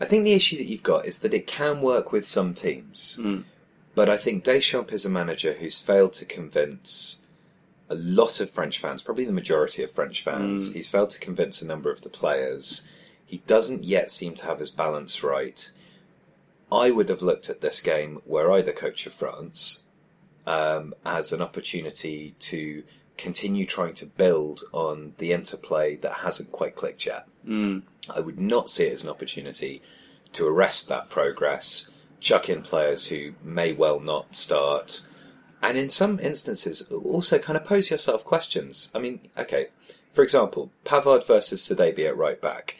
I 0.00 0.04
think 0.04 0.24
the 0.24 0.32
issue 0.34 0.56
that 0.58 0.66
you've 0.66 0.82
got 0.82 1.06
is 1.06 1.20
that 1.20 1.34
it 1.34 1.46
can 1.46 1.80
work 1.80 2.12
with 2.12 2.26
some 2.26 2.54
teams, 2.54 3.18
Mm. 3.20 3.44
but 3.94 4.08
I 4.10 4.16
think 4.16 4.44
Deschamps 4.44 4.92
is 4.92 5.04
a 5.06 5.10
manager 5.10 5.54
who's 5.54 5.78
failed 5.78 6.12
to 6.14 6.24
convince 6.26 7.22
a 7.88 7.94
lot 7.94 8.40
of 8.40 8.50
French 8.50 8.78
fans, 8.78 9.02
probably 9.02 9.24
the 9.24 9.32
majority 9.32 9.82
of 9.82 9.90
French 9.92 10.22
fans. 10.22 10.70
Mm. 10.70 10.74
He's 10.74 10.88
failed 10.88 11.10
to 11.10 11.20
convince 11.20 11.62
a 11.62 11.66
number 11.66 11.90
of 11.90 12.02
the 12.02 12.08
players. 12.10 12.86
He 13.24 13.38
doesn't 13.46 13.84
yet 13.84 14.10
seem 14.10 14.34
to 14.36 14.46
have 14.46 14.58
his 14.58 14.70
balance 14.70 15.22
right. 15.22 15.70
I 16.70 16.90
would 16.90 17.08
have 17.08 17.22
looked 17.22 17.48
at 17.48 17.60
this 17.60 17.80
game, 17.80 18.20
were 18.26 18.50
I 18.50 18.60
the 18.60 18.72
coach 18.72 19.06
of 19.06 19.12
France, 19.14 19.84
um, 20.46 20.94
as 21.04 21.32
an 21.32 21.40
opportunity 21.40 22.34
to 22.40 22.82
continue 23.16 23.66
trying 23.66 23.94
to 23.94 24.06
build 24.06 24.62
on 24.72 25.14
the 25.18 25.32
interplay 25.32 25.96
that 25.96 26.12
hasn't 26.18 26.52
quite 26.52 26.74
clicked 26.74 27.06
yet. 27.06 27.26
Mm. 27.46 27.82
I 28.14 28.20
would 28.20 28.40
not 28.40 28.70
see 28.70 28.84
it 28.84 28.92
as 28.92 29.04
an 29.04 29.10
opportunity 29.10 29.82
to 30.32 30.46
arrest 30.46 30.88
that 30.88 31.08
progress, 31.08 31.90
chuck 32.20 32.48
in 32.48 32.62
players 32.62 33.08
who 33.08 33.32
may 33.42 33.72
well 33.72 34.00
not 34.00 34.36
start, 34.36 35.02
and 35.62 35.78
in 35.78 35.88
some 35.88 36.20
instances 36.20 36.82
also 36.90 37.38
kind 37.38 37.56
of 37.56 37.64
pose 37.64 37.90
yourself 37.90 38.24
questions. 38.24 38.90
I 38.94 38.98
mean, 38.98 39.20
okay, 39.36 39.68
for 40.12 40.22
example, 40.22 40.70
Pavard 40.84 41.26
versus 41.26 41.62
Sidibe 41.62 42.06
at 42.06 42.16
right 42.16 42.40
back. 42.40 42.76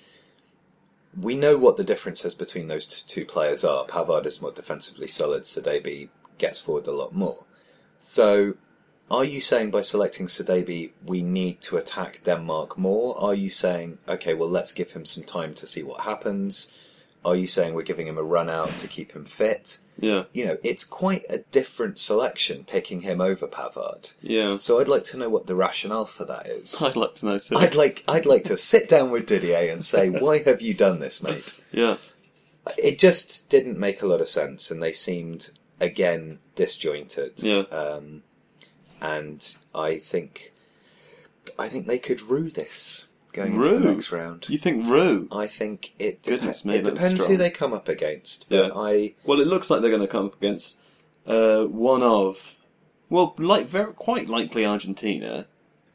We 1.19 1.35
know 1.35 1.56
what 1.56 1.79
the 1.79 1.85
differences 1.85 2.35
between 2.35 2.69
those 2.69 2.87
two 2.87 3.25
players 3.25 3.65
are. 3.65 3.87
Pavard 3.87 4.27
is 4.27 4.43
more 4.43 4.53
defensively 4.53 5.06
solid, 5.06 5.43
Sidibe 5.43 6.09
gets 6.39 6.59
forward 6.59 6.87
a 6.87 6.93
lot 6.93 7.15
more. 7.15 7.44
So, 7.99 8.55
are 9.11 9.25
you 9.25 9.41
saying 9.41 9.70
by 9.70 9.82
selecting 9.82 10.26
Sidibe 10.26 10.91
we 11.05 11.23
need 11.23 11.61
to 11.62 11.76
attack 11.76 12.23
Denmark 12.25 12.76
more? 12.79 13.19
Are 13.20 13.35
you 13.35 13.50
saying, 13.50 13.99
okay, 14.08 14.35
well, 14.35 14.49
let's 14.50 14.73
give 14.73 14.93
him 14.93 15.05
some 15.05 15.25
time 15.25 15.55
to 15.55 15.67
see 15.67 15.82
what 15.82 16.00
happens? 16.00 16.70
Are 17.25 17.35
you 17.37 17.47
saying 17.49 17.75
we're 17.75 17.82
giving 17.82 18.06
him 18.06 18.19
a 18.19 18.23
run 18.23 18.49
out 18.49 18.79
to 18.79 18.87
keep 18.87 19.12
him 19.12 19.25
fit? 19.25 19.79
Yeah, 19.99 20.25
You 20.32 20.44
know, 20.44 20.58
it's 20.62 20.85
quite 20.85 21.25
a 21.31 21.38
different 21.38 21.99
selection 21.99 22.64
picking 22.64 23.00
him 23.00 23.20
over 23.20 23.49
Pavard. 23.49 24.14
yeah. 24.20 24.58
So 24.58 24.79
I'd 24.79 24.88
like 24.88 25.05
to 25.05 25.17
know 25.17 25.31
what 25.31 25.47
the 25.47 25.55
rationale 25.56 26.05
for 26.05 26.25
that 26.26 26.47
is. 26.47 26.81
I'd 26.82 26.97
like 26.97 27.14
to 27.17 27.26
know 27.26 27.38
too. 27.38 27.56
I'd 27.56 27.75
like 27.75 28.05
I'd 28.06 28.26
like 28.26 28.44
to 28.44 28.56
sit 28.58 28.88
down 28.88 29.11
with 29.11 29.26
Didier 29.26 29.73
and 29.73 29.82
say, 29.85 30.11
"Why 30.25 30.43
have 30.43 30.61
you 30.61 30.75
done 30.75 30.99
this, 31.00 31.23
mate?" 31.23 31.58
Yeah, 31.73 31.97
It 32.77 32.98
just 32.98 33.48
didn't 33.48 33.79
make 33.79 34.03
a 34.03 34.06
lot 34.06 34.20
of 34.20 34.29
sense, 34.29 34.70
and 34.70 34.82
they 34.82 34.93
seemed 34.93 35.51
again 35.81 36.41
disjointed. 36.55 37.43
Yeah. 37.43 37.63
Um, 37.72 38.22
and 39.00 39.56
I 39.74 39.98
think 39.98 40.53
I 41.58 41.69
think 41.69 41.86
they 41.86 41.98
could 41.98 42.22
rue 42.22 42.50
this 42.50 43.08
going 43.32 43.55
into 43.55 43.69
the 43.69 43.81
next 43.93 44.10
round. 44.12 44.46
you 44.48 44.58
think 44.58 44.86
Rue? 44.88 45.29
I 45.31 45.46
think 45.46 45.93
it 45.98 46.22
Goodness 46.22 46.65
me, 46.65 46.76
it 46.76 46.84
depends 46.84 47.15
strong. 47.15 47.29
who 47.31 47.36
they 47.36 47.50
come 47.50 47.72
up 47.74 47.88
against. 47.88 48.48
But 48.48 48.56
Yeah. 48.56 48.70
I 48.74 49.15
Well, 49.24 49.41
it 49.41 49.46
looks 49.46 49.69
like 49.70 49.81
they're 49.82 49.91
going 49.91 50.03
to 50.03 50.08
come 50.08 50.26
up 50.26 50.36
against 50.36 50.81
uh, 51.26 51.65
one 51.65 52.03
of, 52.03 52.56
well, 53.10 53.34
like 53.38 53.67
very 53.67 53.93
quite 53.93 54.29
likely 54.29 54.65
Argentina. 54.65 55.46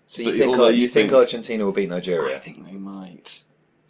so 0.07 0.21
you 0.21 0.33
think 0.33 0.51
although 0.51 0.67
you 0.69 0.87
think 0.87 1.09
think- 1.09 1.17
Argentina 1.19 1.65
will 1.65 1.71
beat 1.71 1.89
Nigeria? 1.89 2.35
I 2.35 2.39
think 2.39 2.65
they 2.65 2.77
might. 2.77 3.41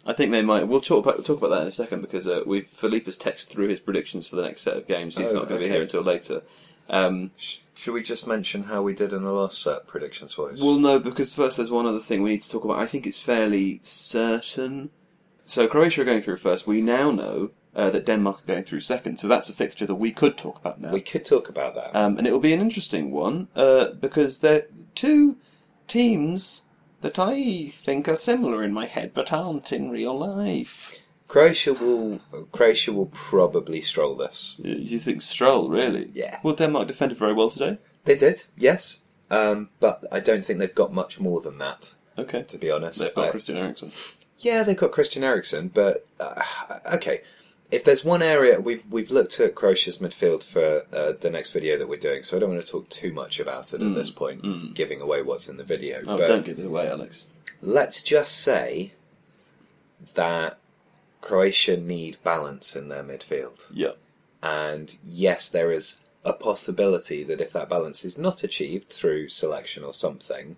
I 0.04 0.12
think 0.14 0.32
they 0.32 0.42
might. 0.42 0.66
We'll 0.66 0.80
talk 0.80 1.04
about 1.04 1.16
we'll 1.18 1.24
talk 1.24 1.38
about 1.38 1.50
that 1.50 1.62
in 1.62 1.68
a 1.68 1.72
second 1.72 2.00
because 2.00 2.26
uh, 2.26 2.42
we 2.46 2.62
Philippe 2.62 3.04
has 3.04 3.16
texted 3.18 3.48
through 3.48 3.68
his 3.68 3.78
predictions 3.80 4.26
for 4.26 4.34
the 4.36 4.42
next 4.42 4.62
set 4.62 4.76
of 4.76 4.86
games. 4.88 5.16
He's 5.16 5.30
Oh, 5.32 5.40
not 5.40 5.48
going 5.48 5.60
to 5.60 5.66
be 5.66 5.70
here 5.72 5.82
until 5.82 6.02
later. 6.02 6.42
Um, 6.88 7.30
Should 7.74 7.94
we 7.94 8.02
just 8.02 8.26
mention 8.26 8.64
how 8.64 8.82
we 8.82 8.94
did 8.94 9.12
in 9.12 9.22
the 9.22 9.32
last 9.32 9.62
set 9.62 9.86
predictions 9.86 10.36
wise? 10.36 10.60
well, 10.60 10.78
no, 10.78 10.98
because 10.98 11.34
first 11.34 11.56
there's 11.56 11.70
one 11.70 11.86
other 11.86 12.00
thing 12.00 12.22
we 12.22 12.30
need 12.30 12.42
to 12.42 12.50
talk 12.50 12.64
about. 12.64 12.78
I 12.78 12.86
think 12.86 13.06
it's 13.06 13.18
fairly 13.20 13.78
certain. 13.82 14.90
So 15.46 15.66
Croatia 15.66 16.02
are 16.02 16.04
going 16.04 16.20
through 16.22 16.36
first. 16.36 16.66
We 16.66 16.80
now 16.80 17.10
know 17.10 17.50
uh, 17.74 17.90
that 17.90 18.06
Denmark 18.06 18.42
are 18.42 18.46
going 18.46 18.64
through 18.64 18.80
second. 18.80 19.18
So 19.18 19.28
that's 19.28 19.48
a 19.48 19.52
fixture 19.52 19.86
that 19.86 19.94
we 19.94 20.12
could 20.12 20.36
talk 20.38 20.58
about 20.58 20.80
now. 20.80 20.92
we 20.92 21.00
could 21.00 21.24
talk 21.24 21.48
about 21.48 21.74
that. 21.74 21.96
Um, 21.96 22.18
and 22.18 22.26
it 22.26 22.32
will 22.32 22.38
be 22.38 22.52
an 22.52 22.60
interesting 22.60 23.10
one 23.10 23.48
uh, 23.56 23.88
because 23.92 24.38
they're 24.38 24.66
two 24.94 25.36
teams 25.88 26.66
that 27.00 27.18
I 27.18 27.68
think 27.68 28.08
are 28.08 28.16
similar 28.16 28.62
in 28.62 28.72
my 28.72 28.86
head 28.86 29.12
but 29.14 29.32
aren't 29.32 29.72
in 29.72 29.90
real 29.90 30.16
life. 30.18 30.98
Croatia 31.32 31.72
will 31.72 32.18
Croatia 32.52 32.92
will 32.92 33.06
probably 33.06 33.80
stroll 33.80 34.14
this. 34.14 34.56
You 34.62 34.98
think 34.98 35.22
Stroll, 35.22 35.70
really? 35.70 36.10
Yeah. 36.12 36.38
Well, 36.42 36.54
Denmark 36.54 36.86
defended 36.88 37.16
very 37.16 37.32
well 37.32 37.48
today. 37.48 37.78
They 38.04 38.16
did, 38.16 38.44
yes, 38.54 38.98
um, 39.30 39.70
but 39.80 40.04
I 40.12 40.20
don't 40.20 40.44
think 40.44 40.58
they've 40.58 40.74
got 40.74 40.92
much 40.92 41.20
more 41.20 41.40
than 41.40 41.56
that. 41.56 41.94
Okay. 42.18 42.42
To 42.42 42.58
be 42.58 42.70
honest, 42.70 43.00
They've 43.00 43.14
got 43.14 43.28
I- 43.28 43.30
Christian 43.30 43.56
Eriksen. 43.56 43.90
yeah, 44.38 44.62
they've 44.62 44.76
got 44.76 44.92
Christian 44.92 45.24
Eriksen, 45.24 45.68
but 45.68 46.06
uh, 46.20 46.42
okay, 46.92 47.22
if 47.70 47.82
there's 47.82 48.04
one 48.04 48.20
area 48.20 48.60
we've 48.60 48.84
we've 48.90 49.10
looked 49.10 49.40
at 49.40 49.54
Croatia's 49.54 49.98
midfield 50.04 50.42
for 50.42 50.82
uh, 50.94 51.12
the 51.18 51.30
next 51.30 51.52
video 51.52 51.78
that 51.78 51.88
we're 51.88 51.98
doing, 52.10 52.22
so 52.22 52.36
I 52.36 52.40
don't 52.40 52.50
want 52.50 52.60
to 52.60 52.70
talk 52.70 52.90
too 52.90 53.10
much 53.14 53.40
about 53.40 53.72
it 53.72 53.80
at 53.80 53.94
this 53.94 54.10
point, 54.10 54.74
giving 54.74 55.00
away 55.00 55.22
what's 55.22 55.48
in 55.48 55.56
the 55.56 55.64
video. 55.64 56.02
Oh, 56.06 56.18
but 56.18 56.26
don't 56.26 56.44
give 56.44 56.58
it 56.58 56.66
away, 56.66 56.88
Alex. 56.88 57.24
let's 57.62 58.02
just 58.02 58.34
say 58.36 58.92
that 60.14 60.58
Croatia 61.22 61.78
need 61.78 62.18
balance 62.22 62.76
in 62.76 62.88
their 62.88 63.02
midfield. 63.02 63.70
Yeah. 63.72 63.92
And 64.42 64.94
yes, 65.02 65.48
there 65.48 65.72
is 65.72 66.00
a 66.24 66.32
possibility 66.34 67.24
that 67.24 67.40
if 67.40 67.52
that 67.52 67.68
balance 67.70 68.04
is 68.04 68.18
not 68.18 68.44
achieved 68.44 68.90
through 68.90 69.28
selection 69.30 69.82
or 69.84 69.94
something, 69.94 70.56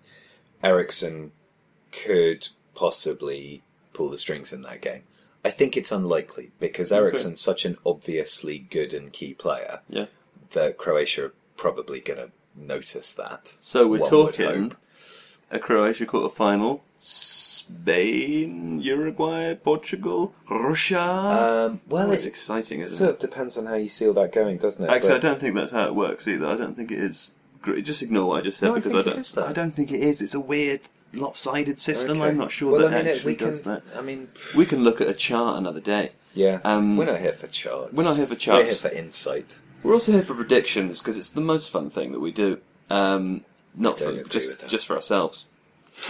Eriksen 0.63 1.31
could 1.91 2.49
possibly 2.73 3.63
pull 3.93 4.09
the 4.09 4.17
strings 4.17 4.51
in 4.51 4.63
that 4.63 4.81
game. 4.81 5.03
I 5.45 5.49
think 5.51 5.77
it's 5.77 5.91
unlikely 5.91 6.51
because 6.59 6.91
Eriksen's 6.91 7.39
such 7.39 7.65
an 7.65 7.77
obviously 7.85 8.57
good 8.59 8.93
and 8.93 9.13
key 9.13 9.33
player 9.35 9.81
Yeah. 9.87 10.07
that 10.51 10.77
Croatia 10.77 11.25
are 11.25 11.33
probably 11.55 11.99
going 12.01 12.19
to 12.19 12.31
notice 12.55 13.13
that. 13.13 13.55
So 13.59 13.87
we're 13.87 13.99
talking 14.09 14.75
a 15.51 15.59
Croatia 15.59 16.07
quarter 16.07 16.33
final, 16.33 16.83
Spain, 17.05 18.81
Uruguay, 18.81 19.53
Portugal, 19.53 20.33
Russia. 20.49 20.99
Um, 20.99 21.81
well, 21.87 22.07
oh, 22.07 22.11
it's, 22.11 22.23
it's 22.23 22.25
exciting, 22.25 22.79
isn't 22.79 22.97
sort 22.97 23.09
it? 23.11 23.13
of 23.23 23.29
depends 23.29 23.57
on 23.57 23.67
how 23.67 23.75
you 23.75 23.89
see 23.89 24.07
all 24.07 24.13
that 24.13 24.31
going, 24.31 24.57
doesn't 24.57 24.83
it? 24.83 24.89
Actually, 24.89 25.15
I 25.15 25.19
don't 25.19 25.39
think 25.39 25.53
that's 25.55 25.71
how 25.71 25.85
it 25.85 25.93
works 25.93 26.27
either. 26.27 26.47
I 26.47 26.55
don't 26.55 26.75
think 26.75 26.91
it 26.91 26.97
is. 26.97 27.35
Just 27.81 28.01
ignore 28.01 28.27
what 28.29 28.39
I 28.39 28.41
just 28.41 28.59
said 28.59 28.67
No, 28.67 28.73
because 28.75 28.91
think 28.93 29.07
I 29.07 29.11
don't. 29.11 29.37
I 29.49 29.53
don't 29.53 29.71
think 29.71 29.91
it 29.91 29.99
is. 29.99 30.21
It's 30.21 30.33
a 30.35 30.39
weird, 30.39 30.81
lopsided 31.13 31.79
system. 31.79 32.21
Okay. 32.21 32.29
I'm 32.29 32.37
not 32.37 32.51
sure 32.51 32.71
well, 32.71 32.81
that 32.81 32.93
I 32.93 32.97
mean, 32.97 33.07
it- 33.07 33.15
actually 33.15 33.33
we 33.33 33.35
can, 33.35 33.47
does 33.47 33.61
that. 33.63 33.83
I 33.95 34.01
mean, 34.01 34.27
We 34.55 34.65
can 34.65 34.83
look 34.83 34.99
at 34.99 35.07
a 35.07 35.13
chart 35.13 35.57
another 35.59 35.81
day. 35.81 36.11
yeah. 36.33 36.59
Um, 36.63 36.97
we're 36.97 37.05
not 37.05 37.19
here 37.19 37.33
for 37.33 37.47
charts. 37.47 37.93
we're 37.93 38.03
not 38.03 38.17
here 38.17 38.27
for 38.27 38.35
charts. 38.35 38.61
We're 38.61 38.65
here 38.65 38.75
for 38.75 38.89
insight. 38.89 39.59
We're 39.83 39.93
also 39.93 40.11
here 40.11 40.23
for 40.23 40.33
predictions 40.33 41.01
because 41.01 41.17
it's 41.17 41.29
the 41.29 41.41
most 41.41 41.69
fun 41.69 41.89
thing 41.91 42.11
that 42.13 42.19
we 42.19 42.31
do. 42.31 42.61
Um, 42.89 43.45
not 43.75 44.01
I 44.01 44.05
for 44.05 44.29
just 44.29 44.67
just 44.67 44.85
for 44.87 44.95
ourselves. 44.95 45.49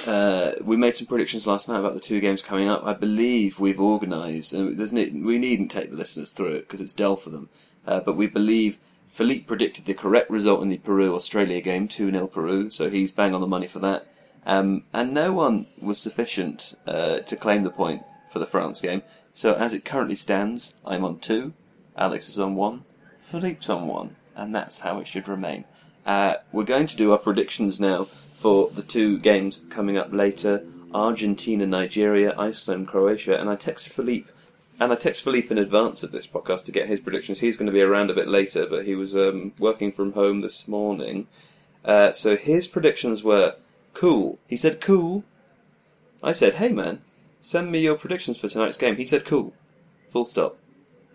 Uh, 0.08 0.54
we 0.62 0.78
made 0.78 0.96
some 0.96 1.08
predictions 1.08 1.48
last 1.48 1.68
night 1.68 1.80
about 1.80 1.94
the 1.94 2.00
two 2.00 2.20
games 2.20 2.42
coming 2.42 2.68
up. 2.68 2.84
I 2.86 2.94
believe 2.94 3.60
we've 3.60 3.80
organised, 3.80 4.54
and 4.54 4.78
there's 4.78 4.94
ne- 4.94 5.10
we 5.10 5.38
needn't 5.38 5.72
take 5.72 5.92
the 5.92 5.98
listeners 5.98 6.32
through 6.32 6.54
it 6.54 6.68
because 6.68 6.82
it's 6.82 6.94
dull 6.94 7.16
for 7.16 7.30
them. 7.30 7.50
Uh, 7.86 8.00
but 8.00 8.16
we 8.16 8.28
believe 8.28 8.78
Philippe 9.08 9.46
predicted 9.46 9.86
the 9.86 9.94
correct 9.94 10.30
result 10.30 10.62
in 10.62 10.70
the 10.70 10.78
Peru 10.78 11.16
Australia 11.16 11.62
game, 11.62 11.88
two 11.88 12.12
0 12.12 12.28
Peru. 12.28 12.70
So 12.70 12.90
he's 12.90 13.12
bang 13.12 13.34
on 13.34 13.42
the 13.42 13.48
money 13.48 13.68
for 13.68 13.80
that. 13.80 14.08
Um, 14.46 14.84
and 14.94 15.14
no 15.14 15.32
one 15.32 15.68
was 15.82 16.00
sufficient 16.00 16.76
uh, 16.86 17.20
to 17.20 17.36
claim 17.36 17.64
the 17.64 17.72
point 17.72 18.04
for 18.32 18.40
the 18.40 18.46
France 18.46 18.82
game. 18.82 19.02
So 19.34 19.54
as 19.54 19.74
it 19.74 19.86
currently 19.86 20.16
stands, 20.16 20.76
I'm 20.86 21.04
on 21.04 21.20
two, 21.20 21.54
Alex 21.98 22.30
is 22.30 22.40
on 22.40 22.56
one, 22.56 22.86
Philippe's 23.20 23.70
on 23.70 23.88
one, 23.88 24.16
and 24.36 24.54
that's 24.54 24.82
how 24.82 25.00
it 25.00 25.08
should 25.08 25.28
remain. 25.28 25.66
Uh, 26.06 26.36
we're 26.52 26.64
going 26.64 26.86
to 26.88 26.96
do 26.96 27.12
our 27.12 27.18
predictions 27.18 27.80
now 27.80 28.08
for 28.46 28.70
the 28.70 28.84
two 28.84 29.18
games 29.18 29.66
coming 29.72 29.98
up 29.98 30.14
later: 30.14 30.64
Argentina, 30.94 31.66
Nigeria, 31.66 32.36
Iceland, 32.38 32.88
Croatia. 32.88 33.40
And 33.40 33.50
I 33.50 33.56
text 33.56 33.90
Philippe, 33.90 34.30
and 34.80 34.92
I 34.92 34.96
text 34.96 35.24
Philippe 35.24 35.50
in 35.50 35.58
advance 35.58 36.04
of 36.04 36.12
this 36.12 36.28
podcast 36.28 36.66
to 36.66 36.72
get 36.72 36.86
his 36.88 37.00
predictions. 37.00 37.40
He's 37.40 37.58
going 37.58 37.66
to 37.66 37.72
be 37.72 37.82
around 37.82 38.12
a 38.12 38.14
bit 38.14 38.28
later, 38.28 38.68
but 38.68 38.86
he 38.86 38.94
was 38.94 39.16
um, 39.16 39.54
working 39.58 39.92
from 39.92 40.14
home 40.14 40.42
this 40.42 40.68
morning. 40.68 41.26
Uh, 41.84 42.12
so 42.12 42.36
his 42.36 42.68
predictions 42.68 43.24
were 43.24 43.56
cool. 43.96 44.38
He 44.46 44.58
said 44.58 44.80
cool. 44.80 45.24
I 46.22 46.32
said, 46.32 46.54
hey 46.54 46.70
man, 46.70 47.02
send 47.42 47.72
me 47.72 47.80
your 47.80 47.96
predictions 47.96 48.38
for 48.38 48.48
tonight's 48.48 48.78
game. 48.78 48.98
He 48.98 49.06
said 49.06 49.26
cool. 49.26 49.56
Full 50.12 50.26
stop. 50.26 50.60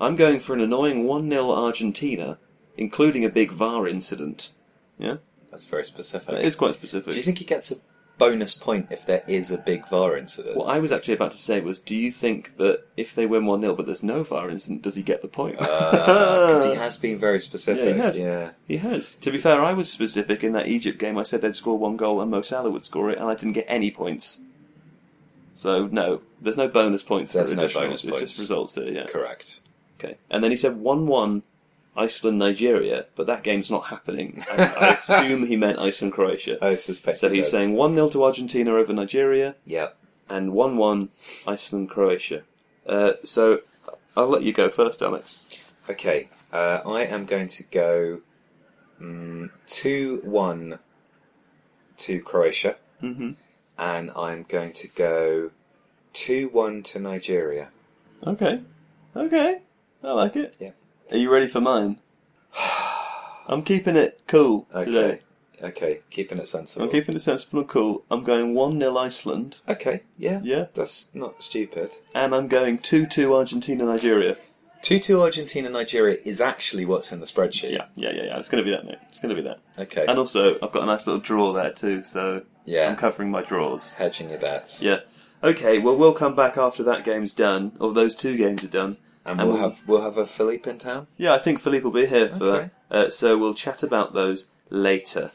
I'm 0.01 0.17
going 0.17 0.41
for 0.41 0.55
an 0.55 0.61
annoying 0.61 1.07
1 1.07 1.31
0 1.31 1.49
Argentina, 1.53 2.41
including 2.77 3.25
a 3.25 3.31
big 3.31 3.53
VAR 3.53 3.87
incident. 3.87 4.51
Yeah? 4.99 5.19
That's 5.51 5.67
very 5.67 5.85
specific. 5.85 6.37
It 6.37 6.45
is 6.45 6.57
quite 6.57 6.75
specific. 6.75 7.13
Do 7.13 7.17
you 7.17 7.25
think 7.25 7.39
he 7.39 7.45
gets 7.45 7.71
a 7.71 7.77
bonus 8.19 8.55
point 8.55 8.89
if 8.91 9.07
there 9.07 9.23
is 9.27 9.51
a 9.51 9.59
big 9.59 9.89
VAR 9.89 10.17
incident? 10.17 10.57
what 10.57 10.69
I 10.69 10.79
was 10.79 10.93
actually 10.93 11.15
about 11.15 11.33
to 11.33 11.39
say 11.39 11.61
was, 11.61 11.79
do 11.81 11.97
you 11.97 12.13
think 12.13 12.57
that 12.59 12.87
if 12.97 13.15
they 13.15 13.27
win 13.27 13.47
1 13.47 13.63
0 13.63 13.75
but 13.75 13.87
there's 13.87 14.03
no 14.03 14.23
VAR 14.23 14.51
incident, 14.51 14.83
does 14.83 14.95
he 14.95 15.03
get 15.03 15.23
the 15.23 15.29
point? 15.29 15.57
Uh, 15.59 15.91
because 16.47 16.65
he 16.67 16.75
has 16.75 16.97
been 16.97 17.19
very 17.19 17.41
specific. 17.41 17.87
Yeah, 17.87 17.93
he 17.95 17.99
has. 17.99 18.19
Yeah. 18.19 18.51
He 18.69 18.77
has. 18.77 19.17
To 19.17 19.31
be 19.31 19.39
fair, 19.39 19.61
I 19.61 19.73
was 19.73 19.91
specific 19.91 20.45
in 20.45 20.53
that 20.53 20.69
Egypt 20.69 20.99
game. 20.99 21.19
I 21.19 21.25
said 21.25 21.41
they'd 21.41 21.55
score 21.55 21.79
one 21.79 21.97
goal 21.97 22.21
and 22.21 22.31
Mo 22.31 22.43
Salah 22.43 22.71
would 22.71 22.85
score 22.85 23.11
it, 23.11 23.19
and 23.19 23.27
I 23.27 23.35
didn't 23.35 23.53
get 23.53 23.67
any 23.67 23.91
points. 23.91 24.43
So, 25.55 25.89
no, 25.89 26.23
there's 26.41 26.57
no 26.57 26.69
bonus 26.69 27.03
points 27.03 27.33
There's 27.33 27.53
for 27.53 27.61
no 27.61 27.69
bonus 27.69 28.03
It's 28.05 28.19
just 28.19 28.39
results 28.39 28.77
here, 28.77 28.89
yeah. 28.89 29.07
Correct. 29.07 29.61
Okay. 29.99 30.17
And 30.31 30.43
then 30.43 30.51
he 30.51 30.57
said 30.57 30.77
1 30.77 31.07
1 31.07 31.43
Iceland 31.97 32.39
Nigeria, 32.39 33.07
but 33.17 33.27
that 33.27 33.43
game's 33.43 33.71
not 33.71 33.87
happening. 33.87 34.45
And 34.51 34.61
I 34.63 34.89
assume 34.95 35.47
he 35.47 35.57
meant 35.57 35.79
Iceland 35.79 36.13
Croatia. 36.15 36.59
I 36.65 36.77
suspect. 36.77 37.19
So 37.19 37.29
he 37.29 37.37
he's 37.37 37.47
does. 37.47 37.53
saying 37.53 37.75
1 37.75 37.95
0 37.95 38.09
to 38.11 38.25
Argentina 38.25 38.73
over 38.75 38.93
Nigeria 38.93 39.57
Yeah. 39.67 39.89
and 40.29 40.53
1 40.53 40.77
1 40.77 41.09
Iceland 41.47 41.91
Croatia. 41.91 42.43
Uh, 42.87 43.15
so 43.25 43.61
I'll 44.17 44.29
let 44.29 44.43
you 44.43 44.53
go 44.53 44.69
first, 44.71 45.03
Alex. 45.03 45.47
Okay. 45.89 46.29
Uh, 46.53 46.81
I 46.87 47.03
am 47.05 47.27
going 47.27 47.49
to 47.49 47.63
go 47.65 48.21
mm, 49.01 49.51
two 49.67 50.21
one 50.25 50.79
to 51.99 52.21
Croatia, 52.23 52.77
Mm-hmm. 53.03 53.31
and 53.79 54.11
I'm 54.17 54.45
going 54.49 54.73
to 54.75 54.89
go 54.89 55.51
two 56.13 56.49
one 56.49 56.83
to 56.85 56.99
Nigeria. 56.99 57.71
Okay. 58.27 58.61
Okay. 59.17 59.63
I 60.03 60.13
like 60.13 60.37
it. 60.37 60.57
Yeah. 60.59 60.71
Are 61.11 61.17
you 61.17 61.31
ready 61.33 61.49
for 61.49 61.61
mine? 61.61 61.99
I'm 63.49 63.63
keeping 63.63 63.97
it 63.97 64.23
cool 64.27 64.67
Okay. 64.75 64.85
today. 64.85 65.21
Okay, 65.63 66.01
keeping 66.09 66.39
it 66.39 66.49
sensible. 66.49 66.85
I'm 66.87 66.91
keeping 66.91 67.15
it 67.17 67.21
sensible 67.21 67.61
and 67.61 67.69
cool. 67.69 68.05
I'm 68.11 68.25
going 68.25 68.55
1 68.55 68.79
0 68.79 68.97
Iceland. 68.97 69.57
Okay, 69.69 70.03
yeah, 70.17 70.41
Yeah. 70.43 70.67
that's 70.73 71.11
not 71.15 71.43
stupid. 71.43 71.97
And 72.15 72.35
I'm 72.35 72.49
going 72.49 72.79
2 72.79 73.07
2 73.07 73.35
Argentina 73.35 73.85
Nigeria. 73.85 74.37
Two 74.83 74.99
two 74.99 75.21
Argentina 75.21 75.69
Nigeria 75.69 76.17
is 76.25 76.41
actually 76.41 76.87
what's 76.87 77.13
in 77.13 77.21
the 77.21 77.27
spreadsheet. 77.27 77.73
Yeah, 77.73 77.85
yeah, 77.97 78.13
yeah, 78.13 78.23
yeah. 78.25 78.39
It's 78.39 78.49
going 78.49 78.65
to 78.65 78.71
be 78.71 78.75
that, 78.75 78.87
mate. 78.87 78.97
It's 79.11 79.19
going 79.19 79.35
to 79.37 79.41
be 79.43 79.47
that. 79.47 79.59
Okay. 79.79 80.07
And 80.09 80.19
also, 80.19 80.55
I've 80.63 80.73
got 80.73 80.85
a 80.85 80.87
nice 80.87 81.07
little 81.07 81.21
draw 81.21 81.53
there 81.53 81.71
too, 81.71 82.03
so 82.03 82.45
yeah. 82.65 82.89
I'm 82.89 82.97
covering 82.97 83.31
my 83.31 83.43
draws. 83.43 83.93
Hedging 83.95 84.31
your 84.31 84.39
bets. 84.39 84.81
Yeah. 84.83 85.01
Okay, 85.45 85.79
well, 85.79 85.97
we'll 85.99 86.15
come 86.15 86.35
back 86.35 86.57
after 86.57 86.83
that 86.85 87.05
game's 87.05 87.35
done, 87.35 87.73
or 87.79 87.93
those 87.93 88.17
two 88.17 88.39
games 88.39 88.65
are 88.65 88.69
done. 88.69 88.97
And, 89.31 89.41
And 89.41 89.49
we'll 89.49 89.59
we'll- 89.59 89.69
have 89.71 89.83
we'll 89.87 90.03
have 90.03 90.17
a 90.17 90.27
Philippe 90.27 90.69
in 90.69 90.79
town. 90.79 91.07
Yeah, 91.17 91.33
I 91.35 91.39
think 91.39 91.61
Philippe 91.61 91.85
will 91.85 91.91
be 91.93 92.07
here 92.07 92.29
for 92.29 92.45
Okay. 92.45 92.71
that. 92.89 92.97
Uh, 93.07 93.11
so 93.11 93.39
we'll 93.39 93.55
chat 93.55 93.83
about 93.83 94.13
those 94.13 94.49
later. 94.71 95.31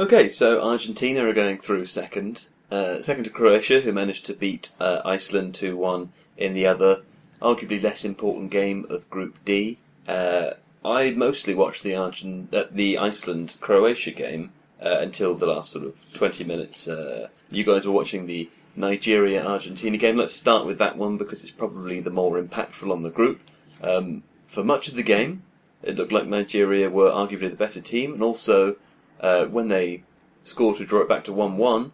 Okay, 0.00 0.28
so 0.28 0.62
Argentina 0.62 1.28
are 1.28 1.32
going 1.32 1.58
through 1.58 1.86
second. 1.86 2.46
Uh, 2.70 3.00
second 3.02 3.24
to 3.24 3.30
Croatia, 3.30 3.80
who 3.80 3.92
managed 3.92 4.24
to 4.26 4.34
beat 4.34 4.70
uh, 4.78 5.00
Iceland 5.04 5.54
2 5.54 5.76
1 5.76 6.12
in 6.36 6.54
the 6.54 6.66
other, 6.66 7.02
arguably 7.42 7.82
less 7.82 8.04
important 8.04 8.50
game 8.50 8.86
of 8.88 9.08
Group 9.10 9.38
D. 9.44 9.78
Uh, 10.06 10.52
I 10.84 11.10
mostly 11.10 11.54
watched 11.54 11.82
the, 11.82 11.96
Argent- 11.96 12.54
uh, 12.54 12.64
the 12.70 12.96
Iceland 12.98 13.56
Croatia 13.60 14.12
game 14.12 14.52
uh, 14.80 14.98
until 15.00 15.34
the 15.34 15.46
last 15.46 15.72
sort 15.72 15.84
of 15.86 15.96
20 16.14 16.44
minutes. 16.44 16.86
Uh, 16.86 17.28
you 17.50 17.64
guys 17.64 17.84
were 17.84 17.92
watching 17.92 18.26
the 18.26 18.48
Nigeria 18.78 19.44
Argentina 19.44 19.96
game. 19.96 20.16
Let's 20.16 20.34
start 20.34 20.64
with 20.64 20.78
that 20.78 20.96
one 20.96 21.16
because 21.16 21.42
it's 21.42 21.50
probably 21.50 22.00
the 22.00 22.10
more 22.10 22.40
impactful 22.40 22.90
on 22.90 23.02
the 23.02 23.10
group. 23.10 23.42
Um, 23.82 24.22
for 24.44 24.62
much 24.62 24.88
of 24.88 24.94
the 24.94 25.02
game, 25.02 25.42
it 25.82 25.96
looked 25.96 26.12
like 26.12 26.26
Nigeria 26.26 26.88
were 26.88 27.10
arguably 27.10 27.50
the 27.50 27.56
better 27.56 27.80
team, 27.80 28.14
and 28.14 28.22
also 28.22 28.76
uh, 29.20 29.46
when 29.46 29.68
they 29.68 30.04
scored 30.44 30.76
to 30.76 30.86
draw 30.86 31.02
it 31.02 31.08
back 31.08 31.24
to 31.24 31.32
1 31.32 31.56
1, 31.56 31.92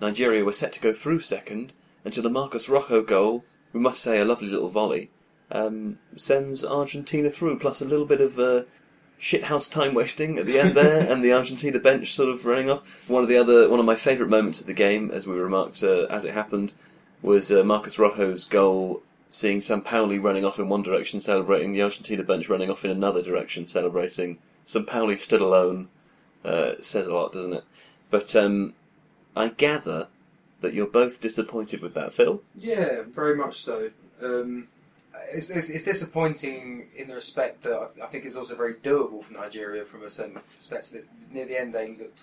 Nigeria 0.00 0.44
were 0.44 0.52
set 0.52 0.72
to 0.74 0.80
go 0.80 0.92
through 0.92 1.20
second 1.20 1.72
until 2.04 2.26
a 2.26 2.30
Marcus 2.30 2.68
Rojo 2.68 3.02
goal, 3.02 3.44
we 3.72 3.80
must 3.80 4.02
say 4.02 4.20
a 4.20 4.24
lovely 4.24 4.48
little 4.48 4.68
volley, 4.68 5.10
um, 5.50 5.98
sends 6.16 6.64
Argentina 6.64 7.30
through, 7.30 7.58
plus 7.58 7.80
a 7.80 7.86
little 7.86 8.06
bit 8.06 8.20
of 8.20 8.38
uh, 8.38 8.62
shithouse 9.20 9.70
time 9.70 9.94
wasting 9.94 10.38
at 10.38 10.46
the 10.46 10.58
end 10.58 10.74
there, 10.74 11.06
and 11.12 11.22
the 11.22 11.32
Argentina 11.32 11.78
bench 11.78 12.12
sort 12.12 12.28
of 12.28 12.44
running 12.44 12.70
off. 12.70 13.08
One 13.08 13.22
of 13.22 13.28
the 13.28 13.36
other, 13.36 13.68
one 13.68 13.80
of 13.80 13.86
my 13.86 13.96
favourite 13.96 14.30
moments 14.30 14.60
of 14.60 14.66
the 14.66 14.74
game, 14.74 15.10
as 15.10 15.26
we 15.26 15.36
remarked 15.36 15.82
uh, 15.82 16.06
as 16.10 16.24
it 16.24 16.34
happened, 16.34 16.72
was 17.22 17.50
uh, 17.50 17.64
Marcus 17.64 17.98
Rojo's 17.98 18.44
goal. 18.44 19.02
Seeing 19.30 19.58
Sampaoli 19.58 20.22
running 20.22 20.46
off 20.46 20.58
in 20.58 20.70
one 20.70 20.82
direction 20.82 21.20
celebrating, 21.20 21.74
the 21.74 21.82
Argentina 21.82 22.22
bench 22.22 22.48
running 22.48 22.70
off 22.70 22.82
in 22.82 22.90
another 22.90 23.22
direction 23.22 23.66
celebrating. 23.66 24.38
Sampaoli 24.64 25.18
stood 25.18 25.42
alone. 25.42 25.88
Uh, 26.42 26.74
says 26.80 27.06
a 27.06 27.12
lot, 27.12 27.32
doesn't 27.32 27.52
it? 27.52 27.64
But 28.10 28.34
um, 28.34 28.72
I 29.36 29.48
gather 29.48 30.08
that 30.60 30.72
you're 30.72 30.86
both 30.86 31.20
disappointed 31.20 31.80
with 31.80 31.94
that, 31.94 32.14
Phil. 32.14 32.42
Yeah, 32.56 33.02
very 33.06 33.36
much 33.36 33.62
so. 33.62 33.90
Um, 34.22 34.68
it's, 35.32 35.50
it's, 35.50 35.70
it's 35.70 35.84
disappointing 35.84 36.88
in 36.96 37.08
the 37.08 37.14
respect 37.14 37.62
that 37.62 37.72
I, 38.00 38.04
I 38.04 38.06
think 38.06 38.24
it's 38.24 38.36
also 38.36 38.54
very 38.56 38.74
doable 38.74 39.22
for 39.22 39.32
Nigeria 39.32 39.84
from 39.84 40.02
a 40.04 40.10
certain 40.10 40.38
perspective. 40.56 41.06
Near 41.32 41.46
the 41.46 41.60
end, 41.60 41.74
they 41.74 41.88
looked 41.88 42.22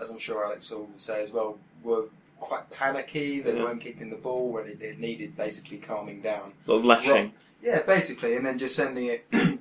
as 0.00 0.10
I'm 0.10 0.18
sure 0.18 0.44
Alex 0.44 0.70
will 0.70 0.88
say 0.96 1.22
as 1.22 1.30
well, 1.32 1.58
were 1.82 2.04
quite 2.38 2.70
panicky. 2.70 3.40
They 3.40 3.56
Yeah. 3.56 3.64
weren't 3.64 3.80
keeping 3.80 4.10
the 4.10 4.16
ball 4.16 4.52
when 4.52 4.66
it, 4.66 4.80
it 4.80 4.98
needed 4.98 5.36
basically 5.36 5.78
calming 5.78 6.20
down. 6.20 6.52
A 6.66 6.70
lot 6.70 6.78
of 6.78 6.84
lashing. 6.84 7.32
Yeah, 7.62 7.82
basically, 7.82 8.36
and 8.36 8.46
then 8.46 8.58
just 8.58 8.76
sending 8.76 9.06
it 9.06 9.28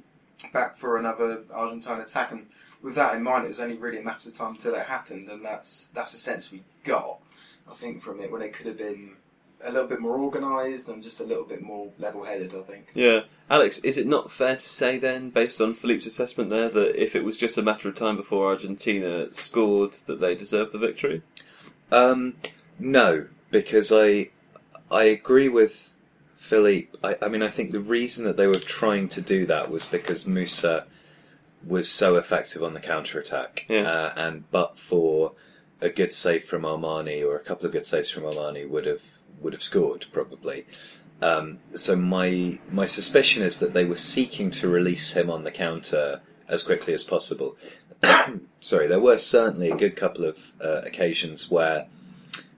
back 0.53 0.77
for 0.77 0.97
another 0.97 1.41
Argentine 1.51 1.99
attack. 2.01 2.31
And 2.31 2.45
with 2.83 2.93
that 2.95 3.15
in 3.15 3.23
mind, 3.23 3.45
it 3.45 3.49
was 3.49 3.59
only 3.59 3.77
really 3.77 3.97
a 3.97 4.03
matter 4.03 4.29
of 4.29 4.35
time 4.35 4.51
until 4.51 4.75
it 4.75 4.85
happened, 4.85 5.29
and 5.29 5.43
that's 5.43 5.87
that's 5.87 6.11
the 6.13 6.19
sense 6.19 6.51
we 6.51 6.61
got, 6.83 7.17
I 7.69 7.73
think, 7.73 8.03
from 8.03 8.19
it 8.21 8.31
when 8.31 8.43
it 8.43 8.53
could 8.53 8.67
have 8.67 8.77
been 8.77 9.13
a 9.63 9.71
little 9.71 9.87
bit 9.87 9.99
more 9.99 10.19
organised 10.19 10.87
and 10.87 11.01
just 11.01 11.19
a 11.19 11.23
little 11.23 11.45
bit 11.45 11.61
more 11.61 11.89
level-headed. 11.97 12.53
I 12.53 12.61
think. 12.61 12.91
Yeah. 12.93 13.21
Alex, 13.49 13.77
is 13.79 13.97
it 13.97 14.05
not 14.07 14.31
fair 14.31 14.55
to 14.55 14.69
say 14.69 14.97
then, 14.97 15.29
based 15.29 15.59
on 15.61 15.73
Philippe's 15.73 16.05
assessment 16.05 16.49
there, 16.49 16.69
that 16.69 17.01
if 17.01 17.15
it 17.15 17.23
was 17.23 17.37
just 17.37 17.57
a 17.57 17.61
matter 17.61 17.87
of 17.89 17.95
time 17.95 18.17
before 18.17 18.47
Argentina 18.47 19.33
scored, 19.33 19.93
that 20.05 20.19
they 20.19 20.35
deserved 20.35 20.73
the 20.73 20.77
victory? 20.77 21.21
Um, 21.91 22.35
no, 22.79 23.27
because 23.51 23.91
I 23.91 24.29
I 24.91 25.03
agree 25.03 25.49
with 25.49 25.93
Philippe. 26.35 26.89
I, 27.03 27.17
I 27.21 27.27
mean, 27.29 27.41
I 27.41 27.47
think 27.49 27.71
the 27.71 27.79
reason 27.79 28.25
that 28.25 28.37
they 28.37 28.47
were 28.47 28.55
trying 28.59 29.07
to 29.09 29.21
do 29.21 29.45
that 29.47 29.71
was 29.71 29.85
because 29.85 30.27
Musa 30.27 30.85
was 31.65 31.89
so 31.89 32.15
effective 32.15 32.63
on 32.63 32.73
the 32.73 32.79
counter 32.79 33.19
attack, 33.19 33.65
Yeah. 33.67 33.81
uh, 33.91 34.13
and 34.15 34.49
but 34.51 34.77
for 34.77 35.33
a 35.81 35.89
good 35.89 36.13
save 36.13 36.43
from 36.43 36.63
Armani 36.63 37.23
or 37.25 37.35
a 37.35 37.39
couple 37.39 37.65
of 37.65 37.71
good 37.71 37.85
saves 37.85 38.09
from 38.09 38.23
Armani 38.23 38.67
would 38.67 38.85
have 38.85 39.03
would 39.41 39.53
have 39.53 39.63
scored 39.63 40.05
probably. 40.11 40.65
Um, 41.21 41.59
so 41.73 41.95
my 41.95 42.59
my 42.69 42.85
suspicion 42.85 43.43
is 43.43 43.59
that 43.59 43.73
they 43.73 43.85
were 43.85 43.95
seeking 43.95 44.51
to 44.51 44.67
release 44.67 45.13
him 45.13 45.29
on 45.29 45.43
the 45.43 45.51
counter 45.51 46.21
as 46.47 46.63
quickly 46.63 46.93
as 46.93 47.03
possible. 47.03 47.57
Sorry, 48.59 48.87
there 48.87 48.99
were 48.99 49.17
certainly 49.17 49.69
a 49.69 49.75
good 49.75 49.95
couple 49.95 50.25
of 50.25 50.53
uh, 50.63 50.81
occasions 50.83 51.49
where 51.49 51.87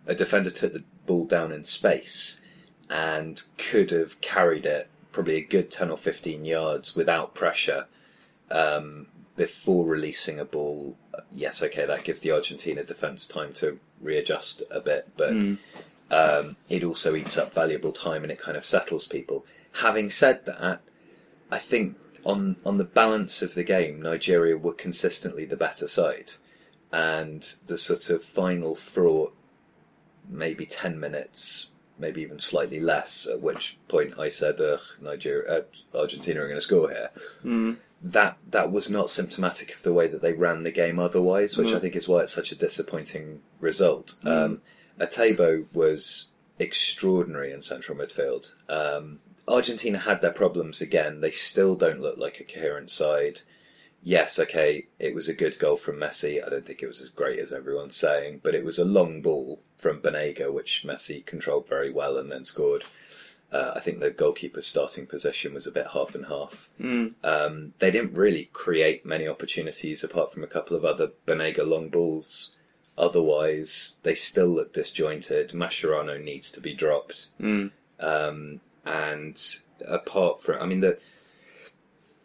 a 0.05 0.15
defender 0.15 0.49
took 0.49 0.73
the 0.73 0.83
ball 1.05 1.25
down 1.25 1.51
in 1.51 1.63
space 1.63 2.41
and 2.89 3.43
could 3.57 3.91
have 3.91 4.19
carried 4.21 4.65
it 4.65 4.89
probably 5.11 5.35
a 5.35 5.41
good 5.41 5.71
10 5.71 5.89
or 5.89 5.97
15 5.97 6.45
yards 6.45 6.95
without 6.95 7.33
pressure 7.33 7.87
um, 8.51 9.07
before 9.35 9.85
releasing 9.85 10.39
a 10.39 10.45
ball. 10.45 10.97
Yes, 11.31 11.61
okay, 11.63 11.85
that 11.85 12.03
gives 12.03 12.21
the 12.21 12.31
Argentina 12.31 12.83
defence 12.83 13.27
time 13.27 13.53
to 13.53 13.79
readjust 14.01 14.63
a 14.71 14.79
bit, 14.79 15.09
but 15.17 15.31
um, 16.11 16.55
it 16.69 16.83
also 16.83 17.15
eats 17.15 17.37
up 17.37 17.53
valuable 17.53 17.91
time 17.91 18.23
and 18.23 18.31
it 18.31 18.41
kind 18.41 18.57
of 18.57 18.65
settles 18.65 19.07
people. 19.07 19.45
Having 19.81 20.09
said 20.09 20.45
that, 20.45 20.81
I 21.51 21.57
think 21.57 21.97
on 22.25 22.57
on 22.65 22.77
the 22.77 22.83
balance 22.83 23.41
of 23.41 23.53
the 23.53 23.63
game, 23.63 24.01
Nigeria 24.01 24.57
were 24.57 24.73
consistently 24.73 25.45
the 25.45 25.55
better 25.57 25.87
side, 25.87 26.31
and 26.91 27.43
the 27.67 27.77
sort 27.77 28.09
of 28.09 28.23
final 28.23 28.75
fraught, 28.75 29.33
maybe 30.27 30.65
ten 30.65 30.99
minutes, 30.99 31.71
maybe 31.97 32.21
even 32.21 32.39
slightly 32.39 32.79
less. 32.79 33.27
At 33.27 33.41
which 33.41 33.77
point 33.87 34.17
I 34.17 34.29
said, 34.29 34.59
"Ugh, 34.59 34.81
Nigeria, 34.99 35.59
uh, 35.93 35.97
Argentina 35.97 36.41
are 36.41 36.47
going 36.47 36.57
to 36.57 36.61
score 36.61 36.89
here." 36.89 37.11
That 38.01 38.37
that 38.49 38.71
was 38.71 38.89
not 38.89 39.09
symptomatic 39.09 39.73
of 39.75 39.83
the 39.83 39.93
way 39.93 40.07
that 40.07 40.21
they 40.21 40.33
ran 40.33 40.63
the 40.63 40.71
game 40.71 40.99
otherwise, 40.99 41.57
which 41.57 41.73
I 41.73 41.79
think 41.79 41.95
is 41.95 42.07
why 42.07 42.21
it's 42.21 42.33
such 42.33 42.51
a 42.51 42.55
disappointing 42.55 43.41
result. 43.59 44.15
Um, 44.23 44.61
Etebo 44.99 45.65
was 45.73 46.27
extraordinary 46.59 47.51
in 47.51 47.61
central 47.61 47.97
midfield. 47.97 48.53
Um, 48.67 49.19
Argentina 49.47 49.97
had 49.97 50.21
their 50.21 50.31
problems 50.31 50.81
again. 50.81 51.21
They 51.21 51.31
still 51.31 51.75
don't 51.75 52.01
look 52.01 52.17
like 52.17 52.39
a 52.39 52.43
coherent 52.43 52.91
side. 52.91 53.41
Yes, 54.01 54.39
okay, 54.39 54.87
it 54.97 55.13
was 55.13 55.27
a 55.27 55.33
good 55.33 55.59
goal 55.59 55.75
from 55.75 55.97
Messi. 55.97 56.45
I 56.45 56.49
don't 56.49 56.65
think 56.65 56.81
it 56.81 56.87
was 56.87 57.01
as 57.01 57.09
great 57.09 57.39
as 57.39 57.51
everyone's 57.51 57.95
saying, 57.95 58.41
but 58.43 58.55
it 58.55 58.63
was 58.63 58.79
a 58.79 58.85
long 58.85 59.21
ball 59.21 59.61
from 59.77 60.01
Banega, 60.01 60.53
which 60.53 60.83
Messi 60.85 61.25
controlled 61.25 61.67
very 61.67 61.91
well 61.91 62.17
and 62.17 62.31
then 62.31 62.45
scored. 62.45 62.85
Uh, 63.51 63.73
I 63.75 63.79
think 63.79 63.99
the 63.99 64.11
goalkeeper's 64.11 64.67
starting 64.67 65.07
position 65.07 65.53
was 65.53 65.65
a 65.65 65.71
bit 65.71 65.87
half 65.93 66.13
and 66.13 66.27
half. 66.27 66.69
Um, 67.23 67.73
they 67.79 67.89
didn't 67.89 68.13
really 68.13 68.49
create 68.53 69.05
many 69.05 69.27
opportunities 69.27 70.03
apart 70.03 70.31
from 70.31 70.43
a 70.43 70.47
couple 70.47 70.77
of 70.77 70.85
other 70.85 71.11
Banega 71.25 71.67
long 71.67 71.89
balls. 71.89 72.55
Otherwise, 72.99 73.95
they 74.03 74.13
still 74.13 74.49
look 74.49 74.73
disjointed. 74.73 75.49
Mascherano 75.51 76.21
needs 76.23 76.51
to 76.51 76.59
be 76.61 76.73
dropped. 76.73 77.27
Um, 77.99 78.59
and 78.85 79.41
apart 79.87 80.43
from, 80.43 80.61
I 80.61 80.65
mean, 80.65 80.81
the 80.81 80.99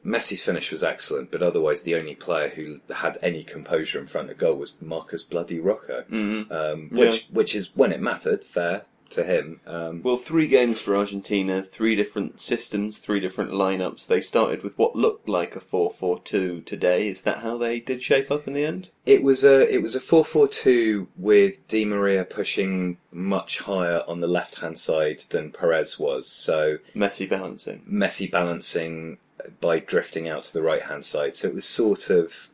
Messi's 0.05 0.45
finish 0.45 0.71
was 0.71 0.83
excellent, 0.83 1.31
but 1.31 1.43
otherwise, 1.43 1.83
the 1.83 1.95
only 1.95 2.15
player 2.15 2.49
who 2.49 2.81
had 2.93 3.17
any 3.23 3.43
composure 3.45 3.99
in 4.01 4.07
front 4.07 4.31
of 4.31 4.37
goal 4.37 4.57
was 4.57 4.77
Marcus 4.83 5.23
Bloody 5.23 5.61
Rojo, 5.61 6.05
um, 6.51 6.91
which 6.91 7.29
which 7.31 7.55
is 7.55 7.75
when 7.75 7.93
it 7.93 8.03
mattered, 8.03 8.45
fair 8.45 8.83
to 9.11 9.25
him. 9.25 9.61
Um, 9.67 10.03
Well, 10.03 10.17
three 10.17 10.47
games 10.47 10.81
for 10.81 10.97
Argentina, 10.97 11.63
three 11.63 11.95
different 11.95 12.41
systems, 12.41 12.99
three 12.99 13.21
different 13.21 13.53
lineups. 13.53 14.07
They 14.07 14.21
started 14.21 14.63
with 14.63 14.79
what 14.79 14.97
looked 14.97 15.29
like 15.29 15.57
a 15.57 15.61
4-4-2 15.61 16.65
today. 16.65 17.09
Is 17.09 17.23
that 17.23 17.39
how 17.39 17.57
they 17.59 17.81
did 17.81 18.03
shape 18.03 18.31
up 18.31 18.47
in 18.47 18.55
the 18.55 18.65
end? 18.65 18.91
It 19.07 19.23
was 19.23 19.45
a 19.45 19.73
it 19.73 19.83
was 19.83 19.95
a 19.95 20.01
four 20.01 20.25
four 20.25 20.49
two 20.49 21.09
with 21.17 21.69
Di 21.69 21.85
Maria 21.85 22.25
pushing 22.25 22.97
much 23.13 23.61
higher 23.61 24.03
on 24.09 24.21
the 24.21 24.27
left 24.27 24.61
hand 24.61 24.79
side 24.79 25.21
than 25.29 25.51
Perez 25.53 25.99
was. 25.99 26.27
So 26.27 26.79
Messi 26.97 27.29
balancing. 27.29 27.83
Messi 27.87 28.31
balancing 28.31 29.19
by 29.61 29.79
drifting 29.79 30.27
out 30.27 30.45
to 30.45 30.53
the 30.55 30.63
right 30.63 30.85
hand 30.85 31.05
side. 31.05 31.37
So 31.37 31.49
it 31.49 31.55
was 31.55 31.67
sort 31.67 32.09
of 32.09 32.49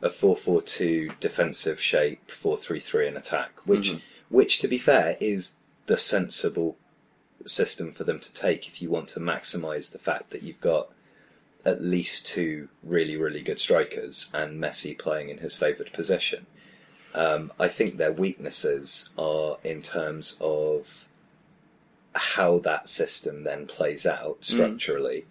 a 0.00 0.08
four 0.08 0.36
four 0.36 0.62
two 0.62 1.10
defensive 1.20 1.78
shape, 1.80 2.30
four 2.30 2.56
three 2.56 2.80
three 2.80 3.06
in 3.06 3.14
attack, 3.16 3.50
which 3.66 3.94
which 4.30 4.58
to 4.60 4.68
be 4.68 4.78
fair 4.78 5.18
is 5.20 5.58
the 5.90 5.96
sensible 5.96 6.76
system 7.44 7.90
for 7.90 8.04
them 8.04 8.20
to 8.20 8.32
take 8.32 8.68
if 8.68 8.80
you 8.80 8.88
want 8.88 9.08
to 9.08 9.18
maximise 9.18 9.90
the 9.90 9.98
fact 9.98 10.30
that 10.30 10.44
you've 10.44 10.60
got 10.60 10.88
at 11.64 11.82
least 11.82 12.28
two 12.28 12.68
really, 12.84 13.16
really 13.16 13.42
good 13.42 13.58
strikers 13.58 14.30
and 14.32 14.62
Messi 14.62 14.96
playing 14.96 15.30
in 15.30 15.38
his 15.38 15.56
favoured 15.56 15.92
position. 15.92 16.46
Um, 17.12 17.50
I 17.58 17.66
think 17.66 17.96
their 17.96 18.12
weaknesses 18.12 19.10
are 19.18 19.56
in 19.64 19.82
terms 19.82 20.36
of 20.40 21.08
how 22.14 22.60
that 22.60 22.88
system 22.88 23.42
then 23.42 23.66
plays 23.66 24.06
out 24.06 24.44
structurally. 24.44 25.26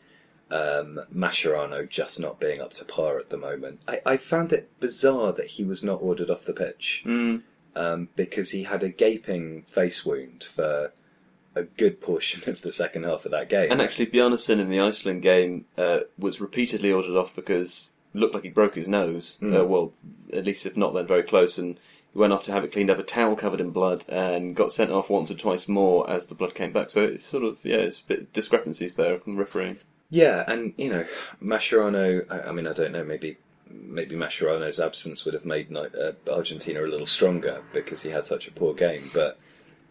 Um, 0.51 0.99
Mascherano 1.15 1.87
just 1.87 2.19
not 2.19 2.37
being 2.37 2.59
up 2.59 2.73
to 2.73 2.83
par 2.83 3.17
at 3.17 3.29
the 3.29 3.37
moment. 3.37 3.79
I, 3.87 4.01
I 4.05 4.17
found 4.17 4.51
it 4.51 4.77
bizarre 4.81 5.31
that 5.31 5.51
he 5.51 5.63
was 5.63 5.85
not 5.85 6.01
ordered 6.01 6.29
off 6.29 6.43
the 6.43 6.51
pitch 6.51 7.03
um, 7.79 8.09
because 8.15 8.51
he 8.51 8.63
had 8.63 8.83
a 8.83 8.89
gaping 8.89 9.63
face 9.63 10.05
wound 10.05 10.43
for 10.43 10.91
a 11.55 11.63
good 11.63 12.01
portion 12.01 12.47
of 12.49 12.61
the 12.61 12.71
second 12.71 13.03
half 13.03 13.25
of 13.25 13.31
that 13.31 13.49
game. 13.49 13.71
And 13.71 13.81
actually, 13.81 14.07
Bjarnason 14.07 14.59
in 14.59 14.69
the 14.69 14.81
Iceland 14.81 15.21
game 15.21 15.65
uh, 15.77 16.01
was 16.17 16.41
repeatedly 16.41 16.91
ordered 16.91 17.17
off 17.17 17.35
because 17.35 17.93
it 18.13 18.19
looked 18.19 18.33
like 18.33 18.43
he 18.43 18.49
broke 18.49 18.75
his 18.75 18.89
nose. 18.89 19.41
Uh, 19.41 19.65
well, 19.65 19.93
at 20.33 20.45
least 20.45 20.65
if 20.65 20.75
not, 20.75 20.93
then 20.93 21.07
very 21.07 21.23
close. 21.23 21.57
And 21.57 21.79
he 22.11 22.19
went 22.19 22.33
off 22.33 22.43
to 22.43 22.51
have 22.51 22.65
it 22.65 22.73
cleaned 22.73 22.89
up, 22.89 22.99
a 22.99 23.03
towel 23.03 23.35
covered 23.35 23.61
in 23.61 23.71
blood, 23.71 24.03
and 24.09 24.55
got 24.55 24.73
sent 24.73 24.91
off 24.91 25.09
once 25.09 25.31
or 25.31 25.35
twice 25.35 25.67
more 25.69 26.09
as 26.09 26.27
the 26.27 26.35
blood 26.35 26.53
came 26.53 26.73
back. 26.73 26.89
So 26.89 27.03
it's 27.03 27.23
sort 27.23 27.45
of 27.45 27.63
yeah, 27.63 27.77
it's 27.77 28.01
a 28.01 28.05
bit 28.05 28.33
discrepancies 28.33 28.95
there 28.95 29.21
in 29.25 29.37
refereeing. 29.37 29.77
Yeah, 30.09 30.43
and 30.47 30.73
you 30.77 30.89
know, 30.89 31.05
Mascherano. 31.41 32.29
I, 32.29 32.49
I 32.49 32.51
mean, 32.51 32.67
I 32.67 32.73
don't 32.73 32.91
know. 32.91 33.03
Maybe 33.03 33.37
maybe 33.69 34.15
Mascherano's 34.15 34.79
absence 34.79 35.25
would 35.25 35.33
have 35.33 35.45
made 35.45 35.75
uh, 35.75 36.13
Argentina 36.31 36.83
a 36.83 36.87
little 36.87 37.05
stronger 37.05 37.63
because 37.73 38.03
he 38.03 38.09
had 38.09 38.25
such 38.25 38.47
a 38.47 38.51
poor 38.51 38.73
game. 38.73 39.09
But 39.13 39.39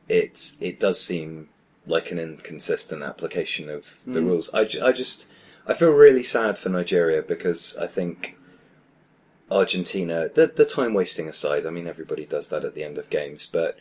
it 0.08 0.52
it 0.60 0.80
does 0.80 1.00
seem 1.00 1.48
like 1.86 2.10
an 2.10 2.18
inconsistent 2.18 3.02
application 3.02 3.68
of 3.70 4.00
the 4.06 4.22
rules. 4.22 4.52
I, 4.52 4.60
I 4.82 4.92
just 4.92 5.28
I 5.66 5.74
feel 5.74 5.90
really 5.90 6.22
sad 6.22 6.58
for 6.58 6.68
Nigeria 6.68 7.22
because 7.22 7.76
I 7.76 7.86
think 7.86 8.36
Argentina. 9.50 10.28
The 10.32 10.46
the 10.46 10.64
time 10.64 10.94
wasting 10.94 11.28
aside, 11.28 11.66
I 11.66 11.70
mean, 11.70 11.86
everybody 11.86 12.26
does 12.26 12.48
that 12.48 12.64
at 12.64 12.74
the 12.74 12.84
end 12.84 12.98
of 12.98 13.10
games, 13.10 13.46
but 13.46 13.78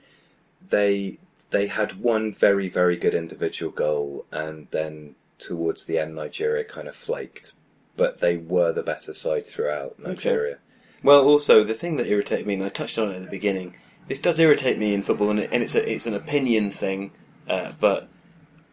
they 0.69 1.17
they 1.49 1.67
had 1.67 2.01
one 2.01 2.33
very 2.33 2.67
very 2.67 2.97
good 2.97 3.13
individual 3.13 3.71
goal 3.71 4.25
and 4.31 4.67
then 4.71 5.15
towards 5.37 5.85
the 5.85 5.99
end 5.99 6.15
Nigeria 6.15 6.63
kind 6.63 6.87
of 6.87 6.95
flaked 6.95 7.53
but 7.97 8.19
they 8.19 8.37
were 8.37 8.71
the 8.71 8.83
better 8.83 9.13
side 9.13 9.45
throughout 9.45 9.99
Nigeria 9.99 10.57
Well, 11.03 11.25
also 11.25 11.63
the 11.63 11.73
thing 11.73 11.97
that 11.97 12.07
irritated 12.07 12.47
me, 12.47 12.53
and 12.53 12.63
I 12.63 12.69
touched 12.69 12.97
on 12.97 13.11
it 13.11 13.15
at 13.15 13.23
the 13.23 13.29
beginning, 13.29 13.75
this 14.07 14.19
does 14.19 14.39
irritate 14.39 14.77
me 14.77 14.93
in 14.93 15.03
football, 15.03 15.29
and, 15.29 15.39
it, 15.39 15.49
and 15.51 15.61
it's 15.61 15.75
a, 15.75 15.91
it's 15.91 16.07
an 16.07 16.13
opinion 16.13 16.71
thing. 16.71 17.11
Uh, 17.47 17.73
but 17.79 18.09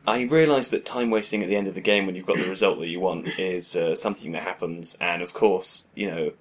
I 0.06 0.22
realise 0.22 0.68
that 0.68 0.84
time 0.84 1.10
wasting 1.10 1.42
at 1.42 1.48
the 1.48 1.56
end 1.56 1.66
of 1.66 1.74
the 1.74 1.80
game 1.80 2.06
when 2.06 2.14
you've 2.14 2.26
got 2.26 2.36
the 2.36 2.48
result 2.48 2.78
that 2.80 2.88
you 2.88 3.00
want 3.00 3.38
is 3.38 3.74
uh, 3.74 3.96
something 3.96 4.32
that 4.32 4.42
happens, 4.42 4.96
and 5.00 5.22
of 5.22 5.34
course, 5.34 5.88
you 5.94 6.10
know, 6.10 6.32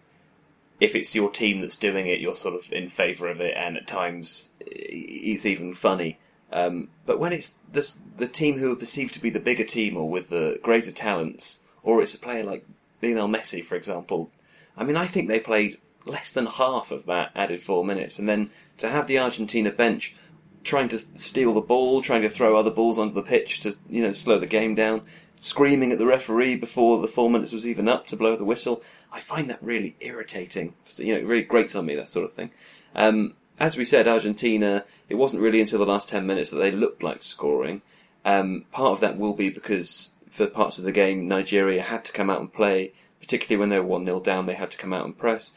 if 0.80 0.96
it's 0.96 1.16
your 1.16 1.30
team 1.30 1.62
that's 1.62 1.78
doing 1.78 2.08
it, 2.08 2.20
you're 2.20 2.36
sort 2.36 2.56
of 2.56 2.72
in 2.72 2.90
favour 2.90 3.28
of 3.28 3.40
it, 3.40 3.56
and 3.56 3.78
at 3.78 3.88
times 3.88 4.54
it's 4.60 5.46
even 5.46 5.76
funny. 5.76 6.20
Um, 6.52 6.90
but 7.06 7.20
when 7.20 7.34
it's 7.34 7.60
this, 7.72 8.02
the 8.18 8.28
team 8.28 8.60
who 8.60 8.72
are 8.72 8.76
perceived 8.76 9.14
to 9.16 9.22
be 9.22 9.30
the 9.30 9.40
bigger 9.40 9.64
team 9.64 9.98
or 9.98 10.10
with 10.10 10.30
the 10.30 10.60
greater 10.62 10.92
talents, 10.92 11.63
or 11.84 12.02
it's 12.02 12.16
a 12.16 12.20
player 12.20 12.44
like 12.44 12.66
Lionel 13.02 13.28
Messi, 13.28 13.64
for 13.64 13.76
example, 13.76 14.32
I 14.78 14.84
mean, 14.84 14.96
I 14.96 15.06
think 15.06 15.28
they 15.28 15.40
played 15.40 15.78
less 16.06 16.32
than 16.34 16.46
half 16.46 16.92
of 16.92 17.06
that 17.06 17.32
added 17.36 17.62
four 17.62 17.86
minutes, 17.86 18.20
and 18.20 18.28
then 18.28 18.50
to 18.78 18.90
have 18.90 19.08
the 19.08 19.20
Argentina 19.20 19.72
bench 19.72 20.16
trying 20.64 20.88
to 20.90 21.00
steal 21.16 21.54
the 21.54 21.62
ball, 21.62 22.02
trying 22.02 22.22
to 22.22 22.30
throw 22.30 22.56
other 22.56 22.72
balls 22.72 22.98
onto 22.98 23.14
the 23.14 23.22
pitch 23.22 23.60
to 23.62 23.76
you 23.90 24.02
know 24.02 24.14
slow 24.14 24.40
the 24.40 24.48
game 24.48 24.76
down, 24.76 25.02
screaming 25.36 25.92
at 25.92 26.00
the 26.00 26.06
referee 26.06 26.56
before 26.56 27.02
the 27.02 27.08
four 27.08 27.30
minutes 27.30 27.52
was 27.52 27.68
even 27.68 27.88
up 27.88 28.08
to 28.08 28.16
blow 28.16 28.36
the 28.36 28.46
whistle. 28.46 28.82
I 29.12 29.20
find 29.20 29.50
that 29.50 29.62
really 29.62 29.96
irritating. 30.00 30.74
You 30.98 31.14
know, 31.14 31.20
it 31.20 31.26
really 31.26 31.44
grates 31.44 31.76
on 31.76 31.86
me 31.86 31.96
that 31.96 32.10
sort 32.10 32.26
of 32.26 32.34
thing. 32.34 32.52
Um, 32.96 33.36
as 33.60 33.78
we 33.78 33.86
said, 33.86 34.08
Argentina. 34.08 34.86
It 35.10 35.16
wasn't 35.16 35.44
really 35.44 35.62
until 35.62 35.80
the 35.80 35.86
last 35.86 36.10
ten 36.10 36.26
minutes 36.26 36.50
that 36.50 36.58
they 36.58 36.72
looked 36.72 37.04
like 37.04 37.22
scoring. 37.22 37.82
Um, 38.26 38.66
part 38.72 38.94
of 38.94 39.00
that 39.02 39.18
will 39.18 39.34
be 39.34 39.50
because 39.50 40.14
for 40.34 40.48
parts 40.48 40.80
of 40.80 40.84
the 40.84 40.92
game, 40.92 41.28
Nigeria 41.28 41.84
had 41.84 42.04
to 42.06 42.12
come 42.12 42.28
out 42.28 42.40
and 42.40 42.52
play, 42.52 42.92
particularly 43.20 43.60
when 43.60 43.70
they 43.70 43.80
were 43.80 43.86
1 43.86 44.04
0 44.04 44.20
down, 44.20 44.48
they 44.48 44.56
had 44.56 44.72
to 44.72 44.80
come 44.80 44.92
out 44.92 45.06
and 45.06 45.16
press. 45.16 45.54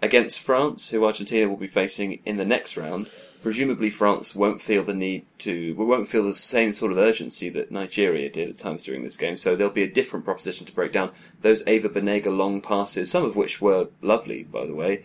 Against 0.00 0.38
France, 0.38 0.90
who 0.90 1.04
Argentina 1.04 1.48
will 1.48 1.56
be 1.56 1.66
facing 1.66 2.20
in 2.24 2.36
the 2.36 2.44
next 2.44 2.76
round, 2.76 3.10
presumably 3.42 3.90
France 3.90 4.32
won't 4.32 4.60
feel 4.60 4.84
the 4.84 4.94
need 4.94 5.26
to, 5.38 5.74
won't 5.74 6.06
feel 6.06 6.22
the 6.22 6.36
same 6.36 6.72
sort 6.72 6.92
of 6.92 6.98
urgency 6.98 7.48
that 7.48 7.72
Nigeria 7.72 8.30
did 8.30 8.48
at 8.48 8.56
times 8.56 8.84
during 8.84 9.02
this 9.02 9.16
game. 9.16 9.36
So 9.36 9.56
there'll 9.56 9.72
be 9.72 9.82
a 9.82 9.90
different 9.90 10.24
proposition 10.24 10.64
to 10.64 10.72
break 10.72 10.92
down. 10.92 11.10
Those 11.40 11.64
Ever 11.66 11.88
Banega 11.88 12.34
long 12.34 12.60
passes, 12.60 13.10
some 13.10 13.24
of 13.24 13.34
which 13.34 13.60
were 13.60 13.88
lovely, 14.00 14.44
by 14.44 14.64
the 14.64 14.76
way, 14.76 15.02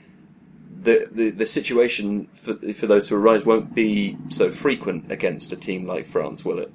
the, 0.84 1.10
the, 1.12 1.32
the 1.32 1.48
situation 1.48 2.28
for, 2.28 2.54
for 2.74 2.86
those 2.86 3.08
to 3.08 3.16
arise 3.16 3.44
won't 3.44 3.74
be 3.74 4.18
so 4.30 4.52
frequent 4.52 5.12
against 5.12 5.52
a 5.52 5.56
team 5.56 5.88
like 5.88 6.06
France, 6.06 6.46
will 6.46 6.60
it? 6.60 6.72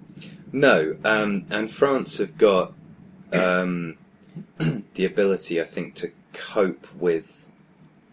No, 0.52 0.96
um, 1.04 1.46
and 1.50 1.70
France 1.70 2.18
have 2.18 2.36
got 2.36 2.72
um, 3.32 3.96
the 4.94 5.04
ability, 5.04 5.60
I 5.60 5.64
think, 5.64 5.94
to 5.96 6.10
cope 6.32 6.92
with 6.94 7.48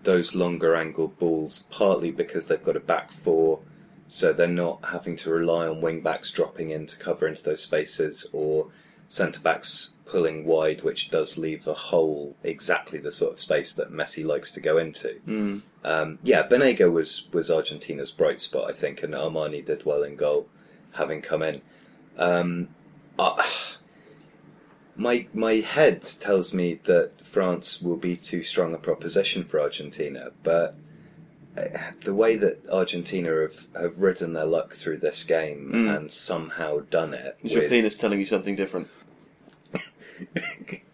those 0.03 0.35
longer 0.35 0.75
angled 0.75 1.17
balls, 1.19 1.65
partly 1.69 2.11
because 2.11 2.47
they've 2.47 2.63
got 2.63 2.75
a 2.75 2.81
back 2.81 3.11
four, 3.11 3.59
so 4.07 4.31
they're 4.31 4.47
not 4.47 4.79
having 4.85 5.15
to 5.17 5.29
rely 5.29 5.67
on 5.67 5.81
wing 5.81 6.01
backs 6.01 6.31
dropping 6.31 6.69
in 6.69 6.85
to 6.87 6.97
cover 6.97 7.27
into 7.27 7.43
those 7.43 7.63
spaces 7.63 8.27
or 8.31 8.67
centre 9.07 9.41
backs 9.41 9.91
pulling 10.05 10.45
wide, 10.45 10.81
which 10.83 11.09
does 11.09 11.37
leave 11.37 11.67
a 11.67 11.73
hole 11.73 12.35
exactly 12.43 12.99
the 12.99 13.11
sort 13.11 13.33
of 13.33 13.39
space 13.39 13.73
that 13.73 13.91
Messi 13.91 14.25
likes 14.25 14.51
to 14.53 14.61
go 14.61 14.77
into. 14.77 15.19
Mm. 15.27 15.61
Um, 15.83 16.19
yeah, 16.23 16.47
Banega 16.47 16.91
was 16.91 17.27
was 17.33 17.51
Argentina's 17.51 18.11
bright 18.11 18.41
spot, 18.41 18.69
I 18.69 18.73
think, 18.73 19.03
and 19.03 19.13
Armani 19.13 19.63
did 19.63 19.85
well 19.85 20.03
in 20.03 20.15
goal, 20.15 20.47
having 20.93 21.21
come 21.21 21.41
in. 21.41 21.61
Um, 22.17 22.69
uh, 23.19 23.41
my 24.95 25.27
my 25.33 25.53
head 25.55 26.01
tells 26.01 26.53
me 26.53 26.79
that 26.85 27.25
France 27.25 27.81
will 27.81 27.97
be 27.97 28.15
too 28.15 28.43
strong 28.43 28.73
a 28.73 28.77
proposition 28.77 29.43
for 29.43 29.59
Argentina, 29.61 30.31
but 30.43 30.75
uh, 31.57 31.63
the 32.01 32.13
way 32.13 32.35
that 32.35 32.67
Argentina 32.69 33.29
have, 33.41 33.67
have 33.79 33.99
ridden 33.99 34.33
their 34.33 34.45
luck 34.45 34.73
through 34.73 34.97
this 34.97 35.23
game 35.23 35.71
Mm. 35.73 35.97
and 35.97 36.11
somehow 36.11 36.79
done 36.89 37.13
it. 37.13 37.37
Is 37.43 37.53
your 37.53 37.69
penis 37.69 37.95
telling 37.95 38.19
you 38.19 38.25
something 38.25 38.55
different? 38.55 38.87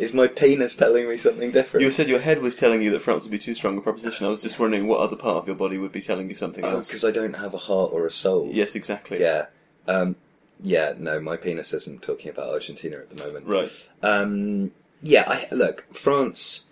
Is 0.00 0.14
my 0.14 0.28
penis 0.28 0.76
telling 0.76 1.08
me 1.10 1.18
something 1.18 1.50
different? 1.50 1.84
You 1.84 1.90
said 1.90 2.08
your 2.08 2.20
head 2.20 2.40
was 2.40 2.56
telling 2.56 2.80
you 2.80 2.90
that 2.92 3.02
France 3.02 3.24
would 3.24 3.30
be 3.30 3.38
too 3.38 3.54
strong 3.54 3.76
a 3.76 3.82
proposition. 3.82 4.26
I 4.26 4.30
was 4.30 4.40
just 4.40 4.58
wondering 4.58 4.86
what 4.86 5.00
other 5.00 5.14
part 5.14 5.36
of 5.36 5.46
your 5.46 5.56
body 5.56 5.76
would 5.76 5.92
be 5.92 6.00
telling 6.00 6.30
you 6.30 6.34
something 6.34 6.64
else. 6.64 6.88
because 6.88 7.04
I 7.04 7.10
don't 7.10 7.36
have 7.36 7.52
a 7.52 7.58
heart 7.58 7.92
or 7.92 8.06
a 8.06 8.10
soul. 8.10 8.48
Yes, 8.50 8.74
exactly. 8.74 9.20
Yeah. 9.20 9.46
Um, 9.86 10.16
yeah, 10.58 10.94
no, 10.96 11.20
my 11.20 11.36
penis 11.36 11.74
isn't 11.74 12.00
talking 12.00 12.30
about 12.30 12.48
Argentina 12.48 12.96
at 12.96 13.10
the 13.10 13.22
moment. 13.22 13.46
Right. 13.46 13.88
Um, 14.02 14.72
yeah, 15.02 15.24
I, 15.26 15.54
look, 15.54 15.86
France. 15.92 16.68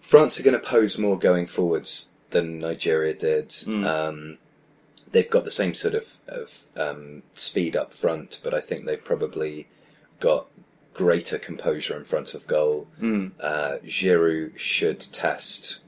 France 0.00 0.40
are 0.40 0.42
going 0.42 0.58
to 0.58 0.66
pose 0.66 0.98
more 0.98 1.18
going 1.18 1.46
forwards 1.46 2.14
than 2.30 2.60
Nigeria 2.60 3.12
did. 3.12 3.50
Mm. 3.50 3.86
Um, 3.86 4.38
they've 5.12 5.28
got 5.28 5.44
the 5.44 5.50
same 5.50 5.74
sort 5.74 5.94
of, 5.94 6.18
of 6.26 6.62
um, 6.76 7.24
speed 7.34 7.76
up 7.76 7.92
front, 7.92 8.40
but 8.42 8.54
I 8.54 8.60
think 8.60 8.86
they've 8.86 9.04
probably 9.04 9.68
got 10.18 10.46
greater 10.94 11.38
composure 11.38 11.96
in 11.96 12.04
front 12.04 12.34
of 12.34 12.46
goal. 12.46 12.88
Mm. 13.00 13.32
Uh, 13.40 13.78
Giroud 13.84 14.58
should 14.58 15.00
test 15.00 15.80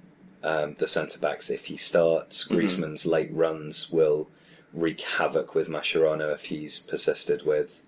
um, 0.43 0.75
the 0.75 0.87
centre 0.87 1.19
backs 1.19 1.51
if 1.51 1.67
he 1.67 1.77
starts. 1.77 2.45
Mm-hmm. 2.45 2.55
Griezmann's 2.55 3.07
late 3.07 3.33
runs 3.33 3.91
will 3.91 4.29
wreak 4.73 5.01
havoc 5.01 5.55
with 5.55 5.69
Mascherano 5.69 6.33
if 6.33 6.47
he's 6.47 6.81
persisted 6.81 7.45
with. 7.45 7.83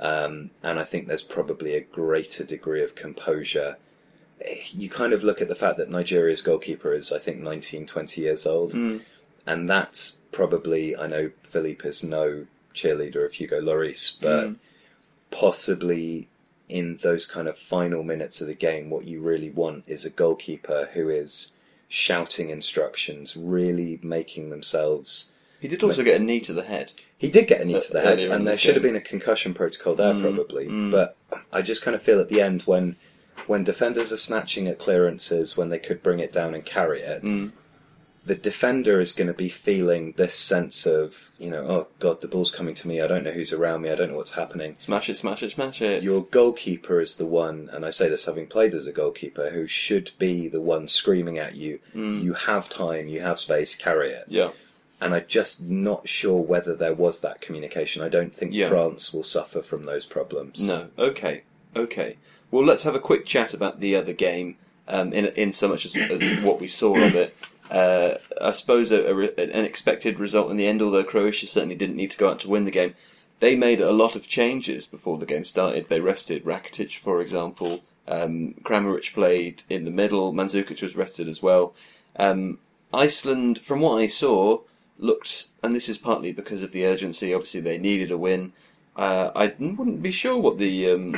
Um, 0.00 0.50
and 0.62 0.78
I 0.78 0.84
think 0.84 1.06
there's 1.08 1.22
probably 1.24 1.74
a 1.74 1.80
greater 1.80 2.44
degree 2.44 2.82
of 2.84 2.94
composure. 2.94 3.76
You 4.70 4.88
kind 4.88 5.12
of 5.12 5.24
look 5.24 5.40
at 5.42 5.48
the 5.48 5.56
fact 5.56 5.78
that 5.78 5.90
Nigeria's 5.90 6.42
goalkeeper 6.42 6.92
is, 6.92 7.10
I 7.12 7.18
think, 7.18 7.40
19, 7.40 7.86
20 7.86 8.20
years 8.20 8.46
old. 8.46 8.74
Mm. 8.74 9.00
And 9.46 9.68
that's 9.68 10.18
probably, 10.30 10.96
I 10.96 11.06
know 11.06 11.30
Philippe 11.42 11.88
is 11.88 12.04
no 12.04 12.46
cheerleader 12.74 13.24
of 13.24 13.32
Hugo 13.32 13.60
Lloris, 13.60 14.16
but 14.20 14.48
Mm. 14.50 14.56
possibly 15.30 16.28
in 16.68 16.98
those 17.02 17.26
kind 17.26 17.48
of 17.48 17.58
final 17.58 18.02
minutes 18.02 18.40
of 18.40 18.46
the 18.46 18.54
game, 18.54 18.90
what 18.90 19.04
you 19.06 19.20
really 19.20 19.50
want 19.50 19.84
is 19.88 20.04
a 20.04 20.10
goalkeeper 20.10 20.90
who 20.94 21.08
is 21.08 21.52
shouting 21.88 22.50
instructions, 22.50 23.36
really 23.36 23.98
making 24.02 24.50
themselves. 24.50 25.30
He 25.60 25.68
did 25.68 25.82
also 25.82 26.04
get 26.04 26.20
a 26.20 26.24
knee 26.24 26.40
to 26.40 26.52
the 26.52 26.62
head. 26.62 26.92
He 27.16 27.30
did 27.30 27.48
get 27.48 27.60
a 27.60 27.64
knee 27.64 27.80
to 27.80 27.92
the 27.92 27.98
Uh, 28.00 28.02
head, 28.02 28.18
and 28.20 28.46
there 28.46 28.56
should 28.56 28.74
have 28.74 28.82
been 28.82 28.94
a 28.94 29.00
concussion 29.00 29.54
protocol 29.54 29.94
there, 29.94 30.12
Mm, 30.14 30.20
probably. 30.22 30.66
mm. 30.66 30.90
But 30.90 31.16
I 31.52 31.62
just 31.62 31.82
kind 31.82 31.94
of 31.94 32.02
feel 32.02 32.20
at 32.20 32.28
the 32.28 32.40
end 32.40 32.62
when 32.62 32.96
when 33.46 33.64
defenders 33.64 34.12
are 34.12 34.16
snatching 34.18 34.66
at 34.68 34.78
clearances 34.78 35.56
when 35.56 35.70
they 35.70 35.78
could 35.78 36.02
bring 36.02 36.18
it 36.20 36.32
down 36.32 36.54
and 36.54 36.64
carry 36.66 37.00
it, 37.00 37.22
Mm. 37.22 37.52
The 38.28 38.34
defender 38.34 39.00
is 39.00 39.12
going 39.12 39.26
to 39.26 39.34
be 39.34 39.48
feeling 39.48 40.12
this 40.18 40.34
sense 40.34 40.86
of, 40.86 41.32
you 41.38 41.50
know, 41.50 41.64
oh 41.66 41.86
god, 41.98 42.20
the 42.20 42.28
ball's 42.28 42.54
coming 42.54 42.74
to 42.74 42.86
me. 42.86 43.00
I 43.00 43.06
don't 43.06 43.24
know 43.24 43.32
who's 43.32 43.54
around 43.54 43.80
me. 43.80 43.90
I 43.90 43.94
don't 43.94 44.10
know 44.10 44.16
what's 44.16 44.34
happening. 44.34 44.74
Smash 44.76 45.08
it, 45.08 45.16
smash 45.16 45.42
it, 45.42 45.52
smash 45.52 45.80
it. 45.80 46.02
Your 46.02 46.22
goalkeeper 46.24 47.00
is 47.00 47.16
the 47.16 47.24
one, 47.24 47.70
and 47.72 47.86
I 47.86 47.90
say 47.90 48.08
this 48.08 48.26
having 48.26 48.46
played 48.46 48.74
as 48.74 48.86
a 48.86 48.92
goalkeeper, 48.92 49.48
who 49.48 49.66
should 49.66 50.12
be 50.18 50.46
the 50.46 50.60
one 50.60 50.88
screaming 50.88 51.38
at 51.38 51.54
you. 51.54 51.80
Mm. 51.94 52.22
You 52.22 52.34
have 52.34 52.68
time, 52.68 53.08
you 53.08 53.20
have 53.22 53.40
space, 53.40 53.74
carry 53.74 54.10
it. 54.10 54.26
Yeah. 54.28 54.50
And 55.00 55.14
I'm 55.14 55.24
just 55.26 55.62
not 55.62 56.06
sure 56.06 56.42
whether 56.42 56.74
there 56.74 56.94
was 56.94 57.20
that 57.20 57.40
communication. 57.40 58.02
I 58.02 58.10
don't 58.10 58.34
think 58.34 58.52
Yeah. 58.52 58.68
France 58.68 59.14
will 59.14 59.22
suffer 59.22 59.62
from 59.62 59.84
those 59.84 60.04
problems. 60.04 60.60
No. 60.60 60.88
Okay. 60.98 61.44
Okay. 61.74 62.18
Well, 62.50 62.64
let's 62.64 62.82
have 62.82 62.94
a 62.94 63.00
quick 63.00 63.24
chat 63.24 63.54
about 63.54 63.80
the 63.80 63.96
other 63.96 64.12
game. 64.12 64.56
Um, 64.86 65.12
in 65.12 65.26
in 65.26 65.52
so 65.52 65.68
much 65.68 65.84
as, 65.84 65.94
as 65.94 66.42
what 66.42 66.60
we 66.60 66.68
saw 66.68 66.96
of 66.96 67.14
it. 67.14 67.36
Uh, 67.70 68.14
I 68.40 68.52
suppose 68.52 68.90
a, 68.90 69.04
a 69.04 69.40
an 69.40 69.64
expected 69.64 70.18
result 70.18 70.50
in 70.50 70.56
the 70.56 70.66
end. 70.66 70.80
Although 70.80 71.04
Croatia 71.04 71.46
certainly 71.46 71.74
didn't 71.74 71.96
need 71.96 72.10
to 72.12 72.18
go 72.18 72.30
out 72.30 72.40
to 72.40 72.48
win 72.48 72.64
the 72.64 72.70
game, 72.70 72.94
they 73.40 73.56
made 73.56 73.80
a 73.80 73.92
lot 73.92 74.16
of 74.16 74.28
changes 74.28 74.86
before 74.86 75.18
the 75.18 75.26
game 75.26 75.44
started. 75.44 75.88
They 75.88 76.00
rested 76.00 76.44
Rakitic, 76.44 76.96
for 76.96 77.20
example. 77.20 77.82
Um, 78.06 78.54
Kramaric 78.62 79.12
played 79.12 79.62
in 79.68 79.84
the 79.84 79.90
middle. 79.90 80.32
Mandzukic 80.32 80.82
was 80.82 80.96
rested 80.96 81.28
as 81.28 81.42
well. 81.42 81.74
Um, 82.16 82.58
Iceland, 82.92 83.60
from 83.60 83.80
what 83.80 83.98
I 83.98 84.06
saw, 84.06 84.60
looked, 84.98 85.48
and 85.62 85.74
this 85.74 85.88
is 85.88 85.98
partly 85.98 86.32
because 86.32 86.62
of 86.62 86.72
the 86.72 86.86
urgency. 86.86 87.34
Obviously, 87.34 87.60
they 87.60 87.78
needed 87.78 88.10
a 88.10 88.18
win. 88.18 88.52
Uh, 88.96 89.30
I 89.36 89.54
wouldn't 89.58 90.02
be 90.02 90.10
sure 90.10 90.36
what 90.36 90.58
the 90.58 90.90
um, 90.90 91.16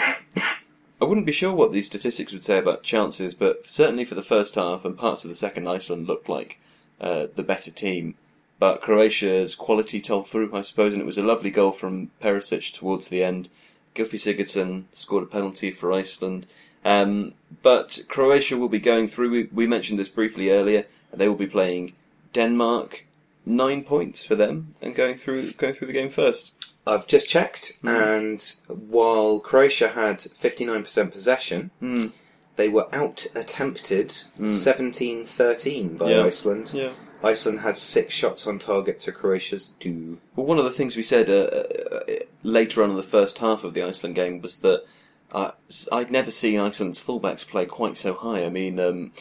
I 1.01 1.07
wouldn't 1.07 1.27
be 1.27 1.33
sure 1.33 1.55
what 1.55 1.73
these 1.73 1.87
statistics 1.87 2.33
would 2.33 2.45
say 2.45 2.59
about 2.59 2.83
chances, 2.83 3.35
but 3.35 3.69
certainly 3.71 4.05
for 4.05 4.15
the 4.15 4.23
first 4.23 4.55
half 4.55 4.85
and 4.85 4.99
parts 4.99 5.25
of 5.25 5.31
the 5.31 5.37
second, 5.37 5.67
Iceland 5.67 6.07
looked 6.07 6.29
like 6.29 6.59
uh, 7.01 7.29
the 7.35 7.43
better 7.43 7.71
team. 7.71 8.17
But 8.59 8.83
Croatia's 8.83 9.55
quality 9.55 10.03
told 10.03 10.29
through, 10.29 10.55
I 10.55 10.61
suppose, 10.61 10.93
and 10.93 11.01
it 11.01 11.07
was 11.07 11.17
a 11.17 11.23
lovely 11.23 11.51
goal 11.51 11.73
from 11.73 12.11
Perisic 12.23 12.75
towards 12.75 13.09
the 13.09 13.25
end. 13.25 13.49
Gylfi 13.95 14.19
Sigurdsson 14.19 14.85
scored 14.93 15.25
a 15.25 15.27
penalty 15.27 15.71
for 15.71 15.91
Iceland. 15.91 16.47
Um, 16.85 17.33
but 17.63 18.01
Croatia 18.09 18.59
will 18.59 18.69
be 18.69 18.79
going 18.79 19.09
through. 19.09 19.31
We, 19.31 19.43
we 19.45 19.67
mentioned 19.67 19.99
this 19.99 20.11
briefly 20.11 20.51
earlier. 20.51 20.85
They 21.13 21.29
will 21.29 21.37
be 21.37 21.47
playing 21.47 21.95
Denmark. 22.35 23.07
Nine 23.47 23.85
points 23.85 24.23
for 24.23 24.35
them, 24.35 24.75
and 24.83 24.95
going 24.95 25.17
through 25.17 25.53
going 25.53 25.73
through 25.73 25.87
the 25.87 25.95
game 25.95 26.11
first. 26.11 26.53
I've 26.87 27.07
just 27.07 27.29
checked, 27.29 27.79
Hmm. 27.83 27.89
and 27.89 28.53
while 28.69 29.39
Croatia 29.41 29.89
had 29.89 30.19
59% 30.21 31.13
possession, 31.13 31.71
Mm. 31.83 32.13
they 32.57 32.69
were 32.69 32.89
out 32.95 33.27
attempted 33.35 34.15
17 34.47 35.25
13 35.25 35.97
by 35.97 36.11
Yeah. 36.13 36.25
Iceland. 36.25 36.71
Yeah. 36.75 36.91
Iceland 37.23 37.61
had 37.61 37.77
six 37.77 38.15
shots 38.15 38.47
on 38.47 38.59
target 38.59 38.99
to 39.01 39.13
Croatia's 39.13 39.75
two. 39.79 40.19
Well, 40.35 40.47
one 40.47 40.59
of 40.59 40.65
the 40.65 40.71
things 40.71 40.97
we 40.97 41.03
said 41.03 41.29
uh, 41.29 41.33
uh, 41.35 42.01
later 42.43 42.83
on 42.83 42.91
in 42.91 42.97
the 42.97 43.03
first 43.03 43.39
half 43.39 43.63
of 43.63 43.75
the 43.75 43.83
Iceland 43.83 44.15
game 44.15 44.41
was 44.41 44.59
that 44.59 44.85
uh, 45.33 45.53
I'd 45.93 46.11
never 46.11 46.31
seen 46.31 46.59
Iceland's 46.59 46.99
fullbacks 46.99 47.47
play 47.47 47.65
quite 47.67 47.97
so 47.99 48.15
high. 48.15 48.45
I 48.45 48.49
mean, 48.49 48.81
um, 48.81 49.13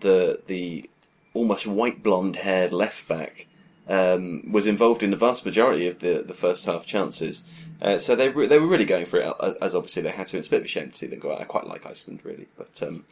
the 0.00 0.40
the 0.46 0.90
almost 1.34 1.66
white 1.66 2.02
blonde 2.02 2.36
haired 2.36 2.72
left 2.72 3.06
back, 3.08 3.46
um, 3.88 4.50
was 4.50 4.66
involved 4.66 5.02
in 5.02 5.10
the 5.10 5.16
vast 5.16 5.44
majority 5.44 5.86
of 5.86 5.98
the 6.00 6.22
the 6.26 6.34
first 6.34 6.66
half 6.66 6.86
chances. 6.86 7.44
Uh, 7.80 7.98
so 7.98 8.16
they 8.16 8.28
re- 8.28 8.46
they 8.46 8.58
were 8.58 8.66
really 8.66 8.84
going 8.84 9.04
for 9.06 9.20
it, 9.20 9.26
uh, 9.40 9.54
as 9.62 9.74
obviously 9.74 10.02
they 10.02 10.10
had 10.10 10.26
to. 10.28 10.38
It's 10.38 10.48
a 10.48 10.50
bit 10.50 10.60
of 10.60 10.64
a 10.66 10.68
shame 10.68 10.90
to 10.90 10.96
see 10.96 11.06
them 11.06 11.20
go 11.20 11.32
out. 11.32 11.40
I 11.40 11.44
quite 11.44 11.66
like 11.66 11.86
Iceland 11.86 12.20
really, 12.24 12.48
but 12.56 12.82
um, 12.82 13.04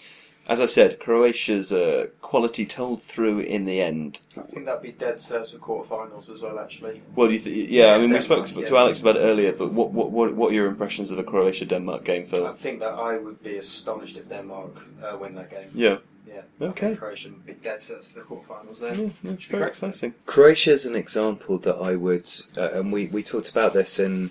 as 0.49 0.61
I 0.61 0.67
said, 0.67 1.01
Croatia's 1.01 1.73
uh, 1.73 2.07
quality 2.21 2.67
told 2.67 3.03
through 3.03 3.41
in 3.41 3.65
the 3.65 3.81
end. 3.81 4.21
I 4.37 4.43
think 4.43 4.67
that'd 4.67 4.83
be 4.83 4.93
dead 4.93 5.17
certs 5.17 5.53
for 5.53 5.59
quarterfinals 5.59 6.31
as 6.31 6.41
well. 6.41 6.59
Actually, 6.59 7.03
Well, 7.15 7.31
you 7.31 7.39
th- 7.39 7.69
yeah, 7.69 7.95
I 7.95 7.99
mean, 7.99 8.11
we 8.13 8.21
spoke 8.21 8.49
yeah. 8.55 8.65
to 8.65 8.77
Alex 8.77 9.01
about 9.01 9.17
it 9.17 9.21
earlier, 9.21 9.53
but 9.53 9.73
what 9.73 9.91
what 9.93 10.11
what, 10.11 10.35
what 10.35 10.51
are 10.53 10.55
your 10.55 10.67
impressions 10.67 11.11
of 11.11 11.19
a 11.19 11.25
Croatia 11.25 11.65
Denmark 11.65 12.05
game, 12.05 12.27
for? 12.27 12.47
I 12.49 12.53
think 12.53 12.81
that 12.81 12.95
I 12.95 13.19
would 13.19 13.43
be 13.43 13.57
astonished 13.57 14.17
if 14.17 14.29
Denmark 14.29 14.87
uh, 15.03 15.17
win 15.19 15.35
that 15.35 15.51
game. 15.51 15.69
Yeah, 15.75 15.99
Yeah. 16.37 16.69
Okay. 16.69 16.97
Croatia 16.97 17.31
would 17.31 17.47
be 17.47 17.55
dead 17.55 17.81
certs 17.81 18.09
for 18.09 18.21
the 18.21 18.25
quarterfinals 18.25 18.83
yeah, 18.83 18.95
then. 18.95 19.15
that's 19.23 19.47
very 19.47 19.63
Great. 19.63 19.69
exciting. 19.69 20.15
Croatia's 20.27 20.85
an 20.85 20.95
example 20.95 21.59
that 21.59 21.77
I 21.77 21.97
would, 21.97 22.31
uh, 22.57 22.71
and 22.73 22.93
we, 22.93 23.07
we 23.07 23.23
talked 23.23 23.49
about 23.49 23.73
this 23.73 23.99
in 23.99 24.31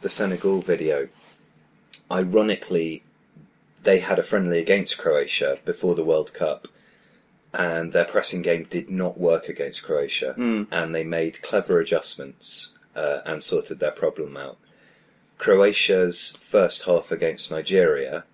the 0.00 0.08
Senegal 0.08 0.60
video. 0.60 1.08
Ironically, 2.10 3.02
they 3.82 4.00
had 4.00 4.18
a 4.18 4.22
friendly 4.22 4.58
against 4.58 4.98
Croatia 4.98 5.58
before 5.64 5.94
the 5.94 6.04
World 6.04 6.34
Cup, 6.34 6.68
and 7.52 7.92
their 7.92 8.04
pressing 8.04 8.42
game 8.42 8.66
did 8.68 8.90
not 8.90 9.18
work 9.18 9.48
against 9.48 9.82
Croatia, 9.82 10.34
and 10.36 10.94
they 10.94 11.04
made 11.04 11.42
clever 11.42 11.80
adjustments 11.80 12.72
uh, 12.94 13.20
and 13.26 13.42
sorted 13.42 13.80
their 13.80 13.90
problem 13.90 14.36
out. 14.36 14.58
Croatia's 15.38 16.36
first 16.38 16.84
half 16.84 17.10
against 17.10 17.50
Nigeria, 17.50 18.24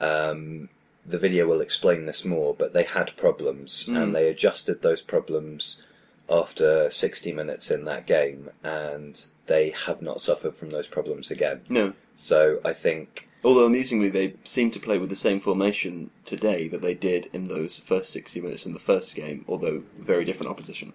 um, 0.00 0.68
the 1.08 1.18
video 1.18 1.46
will 1.46 1.60
explain 1.60 2.06
this 2.06 2.24
more, 2.24 2.54
but 2.54 2.72
they 2.72 2.84
had 2.84 3.16
problems 3.16 3.86
hmm. 3.86 3.96
and 3.96 4.14
they 4.14 4.28
adjusted 4.28 4.82
those 4.82 5.00
problems 5.00 5.82
after 6.30 6.90
60 6.90 7.32
minutes 7.32 7.70
in 7.70 7.84
that 7.86 8.06
game, 8.06 8.50
and 8.62 9.30
they 9.46 9.70
have 9.70 10.02
not 10.02 10.20
suffered 10.20 10.54
from 10.54 10.70
those 10.70 10.86
problems 10.86 11.30
again. 11.30 11.62
No, 11.68 11.94
So 12.14 12.60
I 12.64 12.74
think, 12.74 13.28
although 13.42 13.64
amusingly, 13.64 14.10
they 14.10 14.34
seem 14.44 14.70
to 14.72 14.80
play 14.80 14.98
with 14.98 15.08
the 15.08 15.16
same 15.16 15.40
formation 15.40 16.10
today 16.24 16.68
that 16.68 16.82
they 16.82 16.94
did 16.94 17.30
in 17.32 17.48
those 17.48 17.78
first 17.78 18.10
sixty 18.10 18.40
minutes 18.40 18.66
in 18.66 18.74
the 18.74 18.78
first 18.78 19.14
game, 19.14 19.44
although 19.48 19.84
very 19.98 20.24
different 20.24 20.50
opposition. 20.50 20.92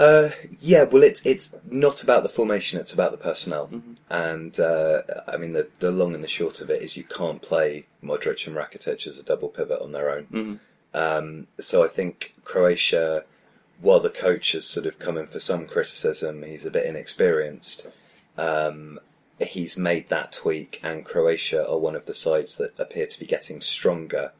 Uh, 0.00 0.30
yeah, 0.60 0.84
well, 0.84 1.02
it's 1.02 1.24
it's 1.26 1.54
not 1.70 2.02
about 2.02 2.22
the 2.22 2.28
formation; 2.30 2.80
it's 2.80 2.94
about 2.94 3.10
the 3.12 3.18
personnel. 3.18 3.68
And 4.08 4.58
uh, 4.58 5.02
I 5.28 5.36
mean, 5.36 5.52
the 5.52 5.68
the 5.78 5.90
long 5.90 6.14
and 6.14 6.24
the 6.24 6.28
short 6.28 6.62
of 6.62 6.70
it 6.70 6.80
is 6.82 6.96
you 6.96 7.04
can't 7.04 7.42
play 7.42 7.84
Modric 8.02 8.46
and 8.46 8.56
Rakitic 8.56 9.06
as 9.06 9.18
a 9.18 9.22
double 9.22 9.48
pivot 9.50 9.80
on 9.80 9.92
their 9.92 10.10
own. 10.10 10.26
Um, 10.94 11.46
so 11.58 11.84
I 11.84 11.88
think 11.88 12.34
Croatia, 12.44 13.24
while 13.82 14.00
the 14.00 14.08
coach 14.08 14.52
has 14.52 14.64
sort 14.64 14.86
of 14.86 14.98
come 14.98 15.18
in 15.18 15.26
for 15.26 15.38
some 15.38 15.66
criticism, 15.66 16.42
he's 16.44 16.64
a 16.64 16.70
bit 16.70 16.86
inexperienced. 16.86 17.86
Um, 18.38 19.00
he's 19.38 19.76
made 19.76 20.08
that 20.08 20.32
tweak, 20.32 20.80
and 20.82 21.04
Croatia 21.04 21.68
are 21.68 21.78
one 21.78 21.94
of 21.94 22.06
the 22.06 22.14
sides 22.14 22.56
that 22.56 22.72
appear 22.78 23.06
to 23.06 23.20
be 23.20 23.26
getting 23.26 23.60
stronger 23.60 24.32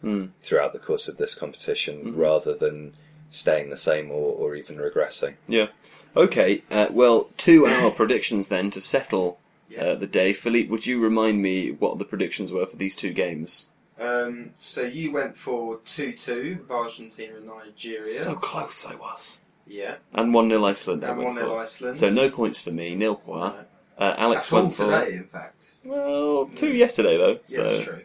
throughout 0.42 0.72
the 0.72 0.78
course 0.78 1.06
of 1.06 1.18
this 1.18 1.34
competition, 1.34 2.16
rather 2.16 2.54
than 2.54 2.94
staying 3.30 3.70
the 3.70 3.76
same 3.76 4.10
or, 4.10 4.32
or 4.34 4.54
even 4.56 4.76
regressing. 4.76 5.34
Yeah. 5.48 5.68
Okay. 6.16 6.62
Uh, 6.70 6.88
well, 6.90 7.30
two 7.36 7.66
hour 7.66 7.90
predictions 8.00 8.48
then 8.48 8.70
to 8.72 8.80
settle 8.80 9.38
uh, 9.78 9.94
the 9.94 10.06
day. 10.06 10.32
Philippe, 10.32 10.68
would 10.68 10.86
you 10.86 11.00
remind 11.00 11.40
me 11.40 11.70
what 11.70 11.98
the 11.98 12.04
predictions 12.04 12.52
were 12.52 12.66
for 12.66 12.76
these 12.76 12.96
two 12.96 13.12
games? 13.12 13.70
Um, 14.00 14.50
so 14.56 14.82
you 14.82 15.12
went 15.12 15.36
for 15.36 15.76
2-2 15.78 16.60
with 16.60 16.70
Argentina 16.70 17.36
and 17.36 17.46
Nigeria. 17.46 18.00
So 18.02 18.34
close 18.34 18.86
I 18.86 18.94
was. 18.96 19.44
yeah. 19.66 19.96
And 20.14 20.32
1 20.32 20.48
0 20.48 20.64
Iceland. 20.64 21.04
I 21.04 21.08
And 21.10 21.18
went 21.18 21.28
1 21.28 21.36
0 21.36 21.48
for. 21.48 21.58
Iceland. 21.60 21.98
So 21.98 22.08
no 22.08 22.30
points 22.30 22.58
for 22.58 22.70
me, 22.72 22.94
nil 22.94 23.16
point. 23.16 23.54
No. 23.54 23.64
Uh, 23.98 24.14
Alex 24.16 24.48
That's 24.48 24.52
all 24.54 24.62
went 24.62 24.74
for. 24.74 24.84
today, 24.86 25.12
in 25.16 25.24
fact. 25.24 25.72
Well, 25.84 26.46
two 26.54 26.72
yesterday 26.74 27.18
though. 27.18 27.38
So. 27.42 27.62
Yeah, 27.62 27.70
that's 27.70 27.84
true. 27.84 28.02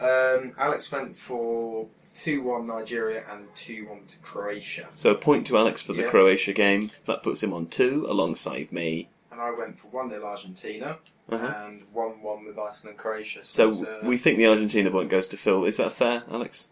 Um, 0.00 0.52
Alex 0.58 0.92
went 0.92 1.16
for 1.16 1.86
2 2.18 2.42
1 2.42 2.66
Nigeria 2.66 3.24
and 3.30 3.46
2 3.54 3.86
1 3.88 4.04
to 4.08 4.18
Croatia. 4.18 4.88
So 4.94 5.10
a 5.10 5.14
point 5.14 5.46
to 5.48 5.56
Alex 5.58 5.82
for 5.82 5.92
the 5.92 6.02
Yeah. 6.02 6.10
Croatia 6.10 6.52
game. 6.52 6.90
That 7.04 7.22
puts 7.22 7.42
him 7.42 7.52
on 7.52 7.66
two 7.66 8.06
alongside 8.08 8.72
me. 8.72 9.08
And 9.30 9.40
I 9.40 9.50
went 9.52 9.78
for 9.78 9.88
1 9.88 10.10
0 10.10 10.24
Argentina 10.24 10.98
Uh-huh. 11.30 11.52
and 11.66 11.82
1 11.92 12.22
1 12.22 12.44
with 12.44 12.58
Iceland 12.58 12.90
and 12.90 12.98
Croatia. 12.98 13.40
So 13.44 13.68
it's, 13.68 13.82
uh, 13.84 14.00
we 14.02 14.16
think 14.16 14.38
the 14.38 14.46
Argentina 14.46 14.90
point 14.90 15.10
goes 15.10 15.28
to 15.28 15.36
Phil. 15.36 15.64
Is 15.64 15.76
that 15.76 15.92
fair, 15.92 16.24
Alex? 16.30 16.70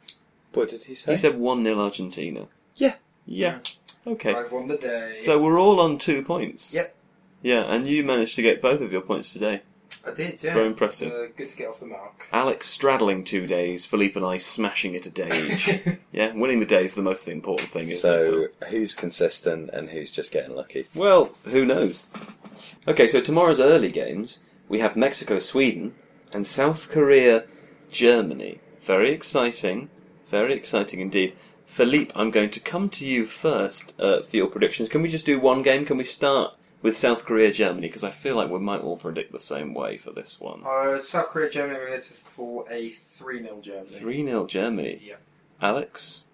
What 0.52 0.68
did 0.70 0.84
he 0.84 0.94
say? 0.94 1.12
He 1.12 1.16
said 1.18 1.38
1 1.38 1.62
0 1.62 1.78
Argentina. 1.78 2.48
Yeah. 2.76 2.94
Yeah. 3.26 3.58
Okay. 4.06 4.34
I've 4.34 4.50
won 4.52 4.68
the 4.68 4.76
day. 4.76 5.12
So 5.14 5.38
we're 5.38 5.58
all 5.60 5.80
on 5.80 5.98
two 5.98 6.22
points. 6.22 6.74
Yep. 6.74 6.94
Yeah, 7.42 7.62
and 7.62 7.86
you 7.86 8.02
managed 8.02 8.34
to 8.36 8.42
get 8.42 8.62
both 8.62 8.80
of 8.80 8.90
your 8.92 9.02
points 9.02 9.32
today. 9.32 9.62
I 10.06 10.12
did, 10.12 10.42
yeah. 10.42 10.54
Very 10.54 10.66
impressive. 10.66 11.12
Uh, 11.12 11.26
good 11.36 11.50
to 11.50 11.56
get 11.56 11.68
off 11.68 11.80
the 11.80 11.86
mark. 11.86 12.28
Alex 12.32 12.66
straddling 12.66 13.24
two 13.24 13.46
days, 13.46 13.84
Philippe 13.84 14.14
and 14.14 14.24
I 14.24 14.38
smashing 14.38 14.94
it 14.94 15.06
a 15.06 15.10
day 15.10 15.30
each. 15.50 15.98
yeah, 16.12 16.32
winning 16.34 16.60
the 16.60 16.66
day 16.66 16.84
is 16.84 16.94
the 16.94 17.02
most 17.02 17.26
important 17.28 17.70
thing, 17.70 17.88
isn't 17.88 17.96
it? 17.96 18.00
So 18.00 18.48
Phil? 18.58 18.68
who's 18.68 18.94
consistent 18.94 19.70
and 19.70 19.90
who's 19.90 20.10
just 20.10 20.32
getting 20.32 20.54
lucky? 20.54 20.86
Well, 20.94 21.30
who 21.44 21.64
knows? 21.64 22.06
Okay, 22.86 23.08
so 23.08 23.20
tomorrow's 23.20 23.60
early 23.60 23.90
games, 23.90 24.44
we 24.68 24.78
have 24.78 24.96
Mexico, 24.96 25.40
Sweden, 25.40 25.94
and 26.32 26.46
South 26.46 26.90
Korea, 26.90 27.44
Germany. 27.90 28.60
Very 28.82 29.12
exciting. 29.12 29.88
Very 30.28 30.54
exciting 30.54 31.00
indeed. 31.00 31.34
Philippe, 31.66 32.12
I'm 32.14 32.30
going 32.30 32.50
to 32.50 32.60
come 32.60 32.88
to 32.90 33.04
you 33.04 33.26
first 33.26 33.92
uh, 33.98 34.22
for 34.22 34.36
your 34.36 34.46
predictions. 34.46 34.88
Can 34.88 35.02
we 35.02 35.08
just 35.08 35.26
do 35.26 35.40
one 35.40 35.62
game? 35.62 35.84
Can 35.84 35.96
we 35.96 36.04
start 36.04 36.54
with 36.86 36.96
South 36.96 37.24
Korea, 37.24 37.52
Germany? 37.52 37.88
Because 37.88 38.04
I 38.04 38.12
feel 38.12 38.36
like 38.36 38.48
we 38.48 38.60
might 38.60 38.80
all 38.80 38.96
predict 38.96 39.32
the 39.32 39.40
same 39.40 39.74
way 39.74 39.98
for 39.98 40.12
this 40.12 40.40
one. 40.40 40.62
Uh, 40.64 41.00
South 41.00 41.30
Korea, 41.30 41.50
Germany, 41.50 41.80
we're 41.80 41.88
going 41.88 42.00
for 42.00 42.64
a 42.70 42.90
3 42.90 43.42
0 43.42 43.60
Germany. 43.60 43.88
3 43.88 44.24
0 44.24 44.46
Germany. 44.46 45.00
Yeah. 45.02 45.16
Alex? 45.60 46.26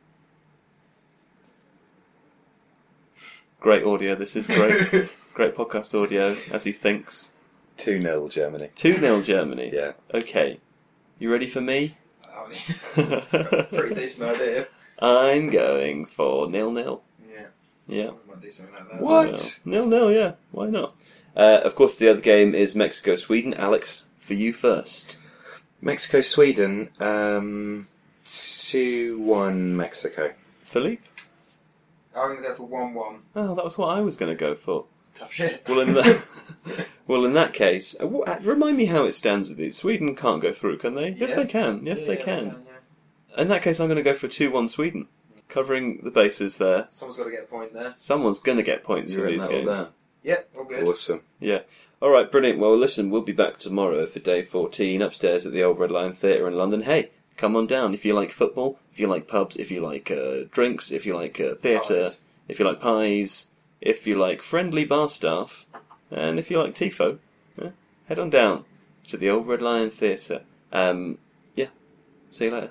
Great 3.60 3.82
audio, 3.82 4.14
this 4.14 4.36
is 4.36 4.46
great. 4.46 5.10
great 5.32 5.56
podcast 5.56 5.98
audio 5.98 6.36
as 6.50 6.64
he 6.64 6.72
thinks. 6.72 7.32
2 7.78 8.02
0 8.02 8.28
Germany. 8.28 8.68
2 8.74 9.00
0 9.00 9.22
Germany. 9.22 9.70
Yeah. 9.72 9.92
Okay. 10.12 10.60
You 11.18 11.32
ready 11.32 11.46
for 11.46 11.62
me? 11.62 11.96
Oh, 12.28 12.50
yeah. 12.98 13.64
Pretty 13.72 13.94
decent 13.94 14.28
idea. 14.28 14.68
I'm 14.98 15.48
going 15.48 16.04
for 16.04 16.46
nil 16.46 16.70
nil. 16.70 17.02
Yeah. 17.92 18.02
Yeah. 18.04 18.10
I 18.10 18.28
might 18.30 18.40
do 18.40 18.50
something 18.50 18.74
like 18.74 18.90
that. 18.90 19.00
What? 19.02 19.60
Nil 19.64 19.86
nil, 19.86 20.12
yeah. 20.12 20.32
Why 20.50 20.68
not? 20.68 20.96
Uh, 21.36 21.60
of 21.64 21.74
course, 21.74 21.96
the 21.96 22.08
other 22.08 22.20
game 22.20 22.54
is 22.54 22.74
Mexico 22.74 23.14
Sweden. 23.16 23.54
Alex, 23.54 24.06
for 24.18 24.34
you 24.34 24.52
first. 24.52 25.18
Mexico, 25.80 26.20
Sweden, 26.20 26.90
um, 27.00 27.88
2 28.24 29.18
1 29.18 29.76
Mexico. 29.76 30.32
Philippe? 30.64 31.02
I'm 32.16 32.28
going 32.32 32.42
to 32.42 32.48
go 32.48 32.54
for 32.54 32.66
1 32.66 32.94
1. 32.94 33.16
Oh, 33.36 33.54
that 33.54 33.64
was 33.64 33.78
what 33.78 33.88
I 33.96 34.00
was 34.00 34.16
going 34.16 34.30
to 34.30 34.36
go 34.38 34.54
for. 34.54 34.84
Tough 35.14 35.32
shit. 35.32 35.62
Well, 35.68 35.80
in 35.80 35.94
that, 35.94 36.26
well, 37.06 37.24
in 37.24 37.32
that 37.34 37.52
case, 37.52 37.96
uh, 38.00 38.06
wh- 38.08 38.28
uh, 38.28 38.38
remind 38.42 38.76
me 38.76 38.86
how 38.86 39.04
it 39.04 39.12
stands 39.12 39.48
with 39.48 39.58
these. 39.58 39.76
Sweden 39.76 40.14
can't 40.14 40.40
go 40.40 40.52
through, 40.52 40.78
can 40.78 40.94
they? 40.94 41.10
Yes, 41.10 41.30
Yeah. 41.30 41.36
they 41.42 41.46
can. 41.46 41.84
Yes, 41.86 42.02
Yeah, 42.02 42.06
they 42.08 42.18
yeah, 42.18 42.24
can. 42.24 42.44
yeah. 42.46 43.40
In 43.42 43.48
that 43.48 43.62
case, 43.62 43.80
I'm 43.80 43.88
going 43.88 43.96
to 43.96 44.02
go 44.02 44.14
for 44.14 44.28
two-one 44.28 44.68
Sweden, 44.68 45.08
covering 45.52 45.98
the 46.02 46.10
bases 46.10 46.58
there. 46.58 46.86
Someone's 46.90 47.18
got 47.18 47.24
to 47.24 47.30
get 47.30 47.44
a 47.44 47.46
point 47.46 47.72
there. 47.74 47.94
Someone's 47.98 48.40
going 48.40 48.56
to 48.58 48.62
get 48.64 48.82
points 48.84 49.16
You're 49.16 49.26
in 49.28 49.34
in 49.34 49.38
these 49.38 49.48
that 49.48 49.54
all 49.54 49.64
games. 49.64 49.78
down. 49.78 49.88
Yep, 50.24 50.50
all 50.56 50.64
good. 50.64 50.88
Awesome. 50.88 51.22
Yeah. 51.40 51.60
All 52.00 52.10
right, 52.10 52.30
brilliant. 52.30 52.58
Well, 52.58 52.76
listen, 52.76 53.10
we'll 53.10 53.22
be 53.22 53.32
back 53.32 53.58
tomorrow 53.58 54.06
for 54.06 54.18
day 54.18 54.42
14 54.42 55.00
upstairs 55.02 55.46
at 55.46 55.52
the 55.52 55.62
Old 55.62 55.78
Red 55.78 55.90
Lion 55.90 56.12
Theatre 56.14 56.48
in 56.48 56.56
London. 56.56 56.82
Hey, 56.82 57.10
come 57.36 57.54
on 57.56 57.66
down 57.66 57.94
if 57.94 58.04
you 58.04 58.12
like 58.14 58.30
football, 58.30 58.78
if 58.92 58.98
you 58.98 59.06
like 59.06 59.28
pubs, 59.28 59.56
if 59.56 59.70
you 59.70 59.80
like 59.80 60.10
uh, 60.10 60.44
drinks, 60.50 60.90
if 60.90 61.06
you 61.06 61.14
like 61.14 61.40
uh, 61.40 61.54
theatre, 61.54 62.04
Pies. 62.04 62.20
if 62.48 62.58
you 62.58 62.64
like 62.64 62.80
pies, 62.80 63.50
if 63.80 64.06
you 64.06 64.16
like 64.16 64.42
friendly 64.42 64.84
bar 64.84 65.08
staff, 65.08 65.66
and 66.10 66.38
if 66.38 66.50
you 66.50 66.58
like 66.60 66.74
Tifo. 66.74 67.18
Yeah, 67.60 67.70
head 68.08 68.18
on 68.18 68.30
down 68.30 68.64
to 69.08 69.16
the 69.16 69.30
Old 69.30 69.46
Red 69.46 69.62
Lion 69.62 69.90
Theatre. 69.90 70.42
Um, 70.72 71.18
yeah, 71.54 71.66
see 72.30 72.46
you 72.46 72.50
later. 72.52 72.70